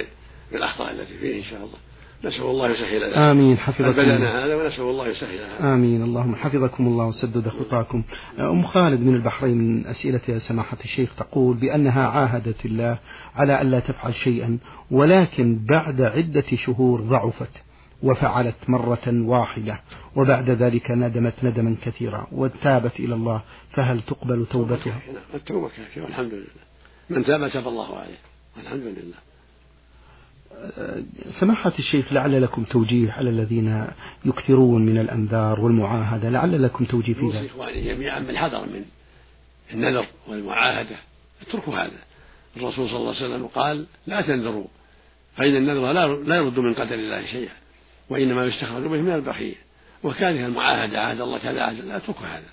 بالأخطاء 0.53 0.93
التي 0.93 1.19
فيه 1.19 1.39
إن 1.39 1.43
شاء 1.43 1.59
الله. 1.59 1.79
نسأل 2.25 2.43
الله 2.43 2.71
يسهل 2.71 3.09
لنا 3.09 3.31
آمين 3.31 3.59
حفظكم. 3.59 3.93
بدأنا 3.93 4.45
هذا 4.45 4.57
ونسأل 4.57 4.83
الله 4.83 5.09
يسهل 5.09 5.41
آمين 5.61 6.03
اللهم 6.03 6.35
حفظكم 6.35 6.87
الله 6.87 7.07
وسدد 7.07 7.49
خطاكم. 7.49 8.03
أم 8.39 8.67
خالد 8.67 9.01
من 9.01 9.15
البحرين 9.15 9.59
من 9.59 9.87
أسئلة 9.87 10.39
سماحة 10.39 10.79
الشيخ 10.85 11.15
تقول 11.17 11.57
بأنها 11.57 12.07
عاهدت 12.07 12.65
الله 12.65 12.99
على 13.35 13.63
ألا 13.63 13.81
تفعل 13.81 14.15
شيئا 14.15 14.59
ولكن 14.91 15.61
بعد 15.69 16.01
عدة 16.01 16.57
شهور 16.57 17.01
ضعفت. 17.01 17.63
وفعلت 18.03 18.57
مرة 18.69 19.07
واحدة 19.07 19.81
وبعد 20.17 20.51
ذلك 20.51 20.91
ندمت 20.91 21.35
ندما 21.43 21.77
كثيرا 21.83 22.27
وتابت 22.33 23.01
إلى 23.01 23.15
الله 23.15 23.43
فهل 23.71 24.01
تقبل 24.01 24.47
توبتها؟ 24.47 25.01
التوبة 25.35 25.69
كافية 25.69 26.03
والحمد 26.03 26.35
لله. 26.35 26.47
من 27.11 27.25
تاب 27.25 27.49
تاب 27.49 27.69
الله 27.69 27.99
عليه. 27.99 28.19
والحمد 28.57 28.83
لله. 28.83 29.15
سماحة 31.41 31.73
الشيخ 31.79 32.13
لعل 32.13 32.43
لكم 32.43 32.65
توجيه 32.65 33.13
على 33.13 33.31
الذين 33.31 33.87
يكثرون 34.25 34.87
من 34.87 34.99
الأنذار 34.99 35.61
والمعاهدة 35.61 36.29
لعل 36.29 36.63
لكم 36.63 36.85
توجيه 36.85 37.15
في 37.15 37.31
ذلك. 37.31 37.51
جميعا 37.85 38.21
بالحذر 38.21 38.67
من 38.67 38.85
النذر 39.75 40.07
والمعاهدة. 40.29 40.97
اتركوا 41.43 41.75
هذا. 41.75 41.99
الرسول 42.57 42.89
صلى 42.89 42.97
الله 42.97 43.15
عليه 43.15 43.27
وسلم 43.27 43.47
قال 43.47 43.87
لا 44.07 44.21
تنذروا 44.21 44.67
فإن 45.37 45.57
النذر 45.57 45.93
لا 45.93 46.09
لا 46.09 46.37
يرد 46.37 46.59
من 46.59 46.75
قدر 46.75 46.95
الله 46.95 47.27
شيئا. 47.27 47.53
وإنما 48.11 48.47
يستخرج 48.47 48.83
به 48.83 49.01
من 49.01 49.15
البخيل. 49.15 49.57
وكانها 50.03 50.47
المعاهدة 50.47 51.01
عهد 51.01 51.21
الله 51.21 51.39
كذا 51.39 51.63
عهد 51.63 51.85
لا 51.85 51.97
اتركوا 51.97 52.27
هذا. 52.27 52.49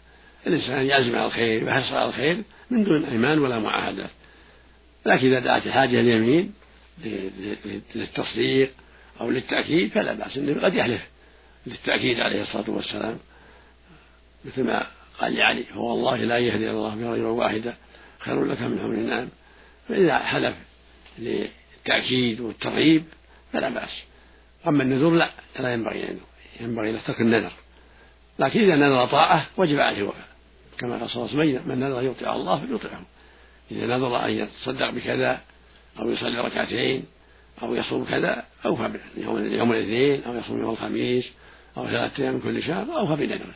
الإنسان 0.48 0.86
يعزم 0.86 1.16
على 1.16 1.26
الخير 1.26 1.64
ويحرص 1.64 1.92
على 1.92 2.10
الخير 2.10 2.44
من 2.72 2.84
دون 2.84 3.06
أيمان 3.06 3.40
ولا 3.40 3.60
معاهدات 3.60 4.10
لكن 5.06 5.28
إذا 5.28 5.40
دعت 5.40 5.68
الحاجة 5.68 6.00
اليمين 6.00 6.54
للتصديق 7.96 8.72
أو 9.22 9.30
للتأكيد 9.30 9.92
فلا 9.92 10.14
بأس 10.14 10.38
أنه 10.38 10.62
قد 10.62 10.74
يحلف 10.74 11.02
للتأكيد 11.68 12.20
عليه 12.20 12.42
الصلاة 12.42 12.70
والسلام. 12.70 13.18
مثل 14.46 14.64
ما 14.64 14.88
قال 15.20 15.36
لعلي 15.36 15.66
هو 15.74 16.16
لا 16.16 16.38
يهدي 16.38 16.70
الله 16.70 16.96
برجلا 16.96 17.28
واحدة 17.28 17.74
خير 18.20 18.46
لك 18.46 18.62
من 18.62 18.80
حمر 18.80 18.94
النعم. 18.94 19.28
فإذا 19.90 20.20
حلف 20.20 20.56
للتأكيد 21.20 22.40
والترغيب 22.40 23.04
فلا 23.54 23.70
بأس. 23.70 24.04
أما 24.68 24.84
النذور 24.84 25.14
لا 25.14 25.32
لا 25.60 25.74
ينبغي 25.74 26.10
أن 26.10 26.20
ينبغي 26.60 26.92
له 26.92 27.00
ترك 27.08 27.22
النذر. 27.22 27.52
لكن 28.40 28.60
إذا 28.60 28.76
نذر 28.76 29.06
طاعة 29.06 29.46
وجب 29.58 29.80
عليه 29.80 29.98
الوفاء. 29.98 30.28
كما 30.78 30.98
قال 30.98 31.10
صلى 31.10 31.26
الله 31.26 31.40
عليه 31.40 31.54
وسلم 31.54 31.70
من 31.70 31.80
نذر 31.80 32.04
يطيع 32.04 32.36
الله 32.36 32.60
فليطعه. 32.60 33.02
إذا 33.72 33.98
نذر 33.98 34.26
أن 34.26 34.30
يتصدق 34.32 34.90
بكذا 34.90 35.42
أو 36.00 36.12
يصلي 36.12 36.42
ركعتين 36.42 37.04
أو 37.64 37.76
يصوم 37.76 38.06
كذا 38.06 38.44
أوفى 38.66 39.00
يوم, 39.18 39.54
يوم 39.54 39.72
الاثنين 39.72 40.24
أو 40.24 40.36
يصوم 40.36 40.62
يوم 40.62 40.70
الخميس 40.70 41.30
أو 41.78 41.88
ثلاثة 41.88 42.24
أيام 42.24 42.34
من 42.34 42.42
كل 42.42 42.64
شهر 42.64 42.98
أوفى 42.98 43.16
بنذره 43.16 43.56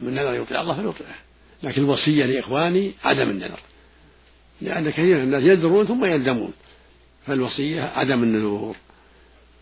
من 0.00 0.14
نذر 0.14 0.34
يطيع 0.34 0.60
الله 0.60 0.74
فليطيعه 0.74 1.14
لكن 1.62 1.82
الوصية 1.82 2.24
لإخواني 2.24 2.92
عدم 3.04 3.30
النذر. 3.30 3.58
لأن 4.60 4.90
كثير 4.90 5.16
من 5.16 5.22
الناس 5.22 5.42
ينذرون 5.42 5.86
ثم 5.86 6.04
يندمون 6.04 6.52
فالوصية 7.26 7.82
عدم 7.82 8.22
النذور. 8.22 8.76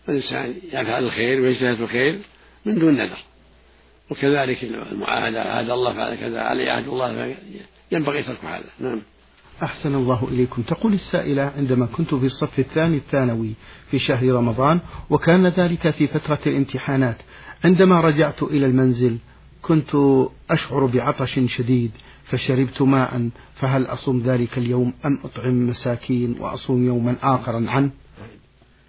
الإنسان 0.09 0.53
يفعل 0.67 1.03
الخير 1.03 1.41
ويجتهد 1.41 1.75
في 1.75 1.83
الخير 1.83 2.19
من 2.65 2.79
دون 2.79 2.93
نذر. 2.93 3.17
وكذلك 4.09 4.63
المعاهدة 4.63 5.41
عهد 5.41 5.69
الله 5.69 5.93
فعل 5.93 6.15
كذا 6.15 6.41
علي 6.41 6.69
عهد 6.69 6.87
الله 6.87 7.35
ينبغي 7.91 8.23
ترك 8.23 8.45
هذا. 8.45 8.63
نعم. 8.79 9.01
أحسن 9.63 9.95
الله 9.95 10.27
إليكم. 10.31 10.61
تقول 10.61 10.93
السائلة 10.93 11.51
عندما 11.57 11.85
كنت 11.85 12.15
في 12.15 12.25
الصف 12.25 12.59
الثاني 12.59 12.97
الثانوي 12.97 13.53
في 13.91 13.99
شهر 13.99 14.27
رمضان 14.27 14.79
وكان 15.09 15.47
ذلك 15.47 15.89
في 15.89 16.07
فترة 16.07 16.39
الامتحانات 16.45 17.17
عندما 17.63 18.01
رجعت 18.01 18.43
إلى 18.43 18.65
المنزل 18.65 19.17
كنت 19.61 19.95
أشعر 20.49 20.85
بعطش 20.85 21.39
شديد 21.45 21.91
فشربت 22.25 22.81
ماء 22.81 23.29
فهل 23.55 23.85
أصوم 23.85 24.21
ذلك 24.21 24.57
اليوم 24.57 24.93
أم 25.05 25.19
أطعم 25.23 25.69
مساكين 25.69 26.35
وأصوم 26.39 26.85
يوما 26.85 27.15
آخرا 27.21 27.65
عنه؟ 27.69 27.89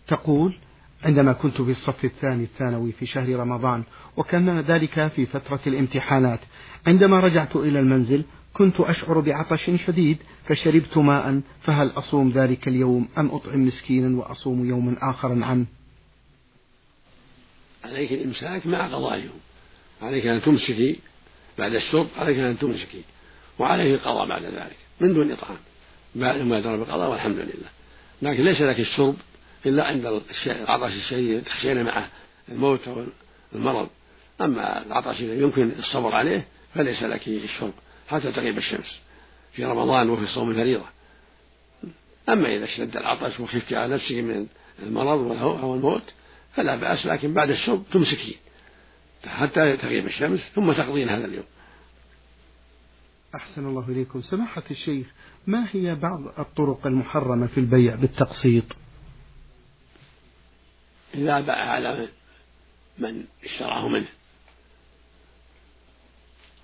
تقول 0.08 0.56
عندما 1.04 1.32
كنت 1.32 1.62
في 1.62 1.70
الصف 1.70 2.04
الثاني 2.04 2.44
الثانوي 2.44 2.92
في 2.92 3.06
شهر 3.06 3.36
رمضان 3.36 3.82
وكان 4.16 4.60
ذلك 4.60 5.08
في 5.08 5.26
فترة 5.26 5.60
الامتحانات. 5.66 6.40
عندما 6.86 7.20
رجعت 7.20 7.56
إلى 7.56 7.80
المنزل 7.80 8.24
كنت 8.52 8.80
أشعر 8.80 9.20
بعطش 9.20 9.70
شديد 9.86 10.18
فشربت 10.48 10.98
ماء 10.98 11.40
فهل 11.62 11.90
أصوم 11.90 12.30
ذلك 12.30 12.68
اليوم 12.68 13.08
أم 13.18 13.30
أطعم 13.30 13.66
مسكينا 13.66 14.18
وأصوم 14.18 14.68
يوما 14.68 14.96
آخرا 15.00 15.44
عنه؟ 15.44 15.66
عليك 17.84 18.12
الإمساك 18.12 18.66
مع 18.66 18.86
قضاء 18.86 19.14
اليوم. 19.14 19.40
عليك 20.02 20.26
أن 20.26 20.42
تمسكي 20.42 20.98
بعد 21.58 21.74
الشرب 21.74 22.06
عليك 22.18 22.38
أن 22.38 22.58
تمسكي 22.58 23.02
وعليه 23.58 23.94
القضاء 23.94 24.28
بعد 24.28 24.44
ذلك 24.44 24.76
من 25.00 25.14
دون 25.14 25.32
إطعام. 25.32 25.58
بعد 26.14 26.40
ما 26.40 26.58
يدرى 26.58 26.78
بالقضاء 26.78 27.10
والحمد 27.10 27.36
لله. 27.36 27.68
لكن 28.22 28.44
ليس 28.44 28.60
لك 28.60 28.80
الشرب 28.80 29.14
إلا 29.66 29.84
عند 29.84 30.22
العطش 30.46 30.92
الشديد 30.92 31.44
تخشين 31.44 31.84
معه 31.84 32.08
الموت 32.48 32.88
أو 32.88 33.04
المرض 33.54 33.88
أما 34.40 34.86
العطش 34.86 35.20
إذا 35.20 35.34
يمكن 35.34 35.72
الصبر 35.78 36.14
عليه 36.14 36.46
فليس 36.74 37.02
لك 37.02 37.28
الشرب 37.28 37.72
حتى 38.08 38.32
تغيب 38.32 38.58
الشمس. 38.58 39.00
في 39.52 39.64
رمضان 39.64 40.10
وفي 40.10 40.26
صوم 40.26 40.50
الفريضة. 40.50 40.84
أما 42.28 42.56
إذا 42.56 42.64
اشتد 42.64 42.96
العطش 42.96 43.40
وخفت 43.40 43.72
على 43.72 43.94
نفسك 43.94 44.12
من 44.12 44.46
المرض 44.82 45.42
أو 45.42 45.74
الموت 45.74 46.02
فلا 46.54 46.76
بأس 46.76 47.06
لكن 47.06 47.34
بعد 47.34 47.50
الشرب 47.50 47.84
تمسكين 47.92 48.36
حتى 49.26 49.76
تغيب 49.76 50.06
الشمس 50.06 50.40
ثم 50.54 50.72
تقضين 50.72 51.08
هذا 51.08 51.24
اليوم. 51.24 51.44
أحسن 53.34 53.66
الله 53.66 53.88
إليكم. 53.88 54.22
سماحة 54.22 54.62
الشيخ 54.70 55.06
ما 55.46 55.66
هي 55.72 55.94
بعض 55.94 56.20
الطرق 56.38 56.86
المحرمة 56.86 57.46
في 57.46 57.60
البيع 57.60 57.94
بالتقسيط؟ 57.94 58.64
إذا 61.14 61.40
باع 61.40 61.70
على 61.70 62.08
من 62.98 63.24
اشتراه 63.44 63.88
منه. 63.88 64.06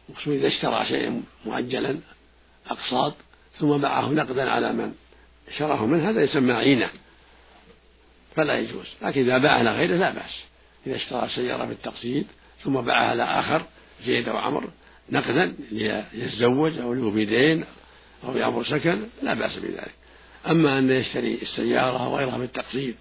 وخصوصا 0.09 0.31
إذا 0.31 0.49
اشترى 0.49 0.87
شيئا 0.87 1.23
مؤجلا 1.47 1.99
أقساط 2.71 3.15
ثم 3.59 3.79
باعه 3.79 4.09
نقدا 4.09 4.51
على 4.51 4.73
من 4.73 4.95
شراه 5.59 5.87
منه 5.87 6.11
هذا 6.11 6.23
يسمى 6.23 6.53
عينة. 6.53 6.91
فلا 8.37 8.59
يجوز. 8.59 8.87
لكن 9.03 9.21
إذا 9.21 9.39
باع 9.39 9.53
على 9.53 9.73
غيره 9.77 9.97
لا 9.97 10.11
بأس. 10.11 10.45
إذا 10.87 10.97
اشترى 10.97 11.29
سيارة 11.35 11.65
بالتقسيط 11.65 12.27
ثم 12.65 12.81
باعها 12.81 13.11
على 13.11 13.23
آخر 13.23 13.63
زيد 14.05 14.29
أو 14.29 14.37
عمر 14.37 14.71
نقدا 15.11 15.57
ليتزوج 15.71 16.79
أو 16.79 16.95
له 16.95 17.25
دين 17.25 17.65
أو 18.25 18.37
يعمر 18.37 18.65
سكن 18.65 19.03
لا 19.23 19.35
بأس 19.35 19.57
بذلك. 19.57 19.95
أما 20.47 20.79
أن 20.79 20.91
يشتري 20.91 21.35
السيارة 21.43 22.05
أو 22.05 22.17
غيرها 22.17 22.39
بالتقسيط 22.39 22.95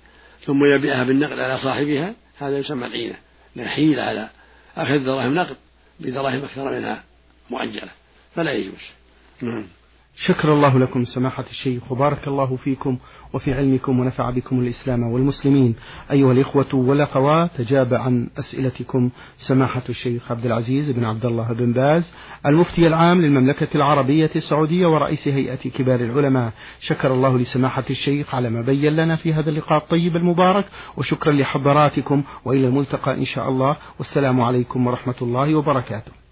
ثم 0.45 0.65
يبيعها 0.65 1.03
بالنقد 1.03 1.39
على 1.39 1.57
صاحبها 1.57 2.13
هذا 2.37 2.57
يسمى 2.57 2.85
العينة 2.85 3.15
نحيل 3.55 3.99
على 3.99 4.29
أخذ 4.77 4.99
دراهم 5.05 5.35
نقد 5.35 5.55
بدراهم 5.99 6.43
أكثر 6.43 6.71
منها 6.71 7.03
مؤجلة 7.49 7.89
فلا 8.35 8.51
يجوز. 8.51 8.81
نعم. 9.41 9.67
شكر 10.25 10.53
الله 10.53 10.79
لكم 10.79 11.03
سماحة 11.03 11.43
الشيخ 11.51 11.91
وبارك 11.91 12.27
الله 12.27 12.55
فيكم 12.55 12.97
وفي 13.33 13.53
علمكم 13.53 13.99
ونفع 13.99 14.29
بكم 14.29 14.59
الإسلام 14.59 15.03
والمسلمين. 15.03 15.75
أيها 16.11 16.31
الإخوة 16.31 16.65
والأخوات 16.73 17.51
تجاب 17.57 17.93
عن 17.93 18.29
أسئلتكم 18.39 19.09
سماحة 19.37 19.81
الشيخ 19.89 20.31
عبد 20.31 20.45
العزيز 20.45 20.91
بن 20.91 21.05
عبد 21.05 21.25
الله 21.25 21.53
بن 21.53 21.73
باز 21.73 22.11
المفتي 22.45 22.87
العام 22.87 23.21
للمملكة 23.21 23.67
العربية 23.75 24.31
السعودية 24.35 24.87
ورئيس 24.87 25.27
هيئة 25.27 25.69
كبار 25.69 25.99
العلماء. 25.99 26.51
شكر 26.81 27.13
الله 27.13 27.37
لسماحة 27.37 27.85
الشيخ 27.89 28.35
على 28.35 28.49
ما 28.49 28.61
بين 28.61 28.95
لنا 28.95 29.15
في 29.15 29.33
هذا 29.33 29.49
اللقاء 29.49 29.77
الطيب 29.77 30.15
المبارك 30.15 30.65
وشكرا 30.97 31.33
لحضراتكم 31.33 32.23
وإلى 32.45 32.67
الملتقى 32.67 33.13
إن 33.13 33.25
شاء 33.25 33.49
الله. 33.49 33.75
والسلام 33.99 34.41
عليكم 34.41 34.87
ورحمة 34.87 35.15
الله 35.21 35.55
وبركاته. 35.55 36.26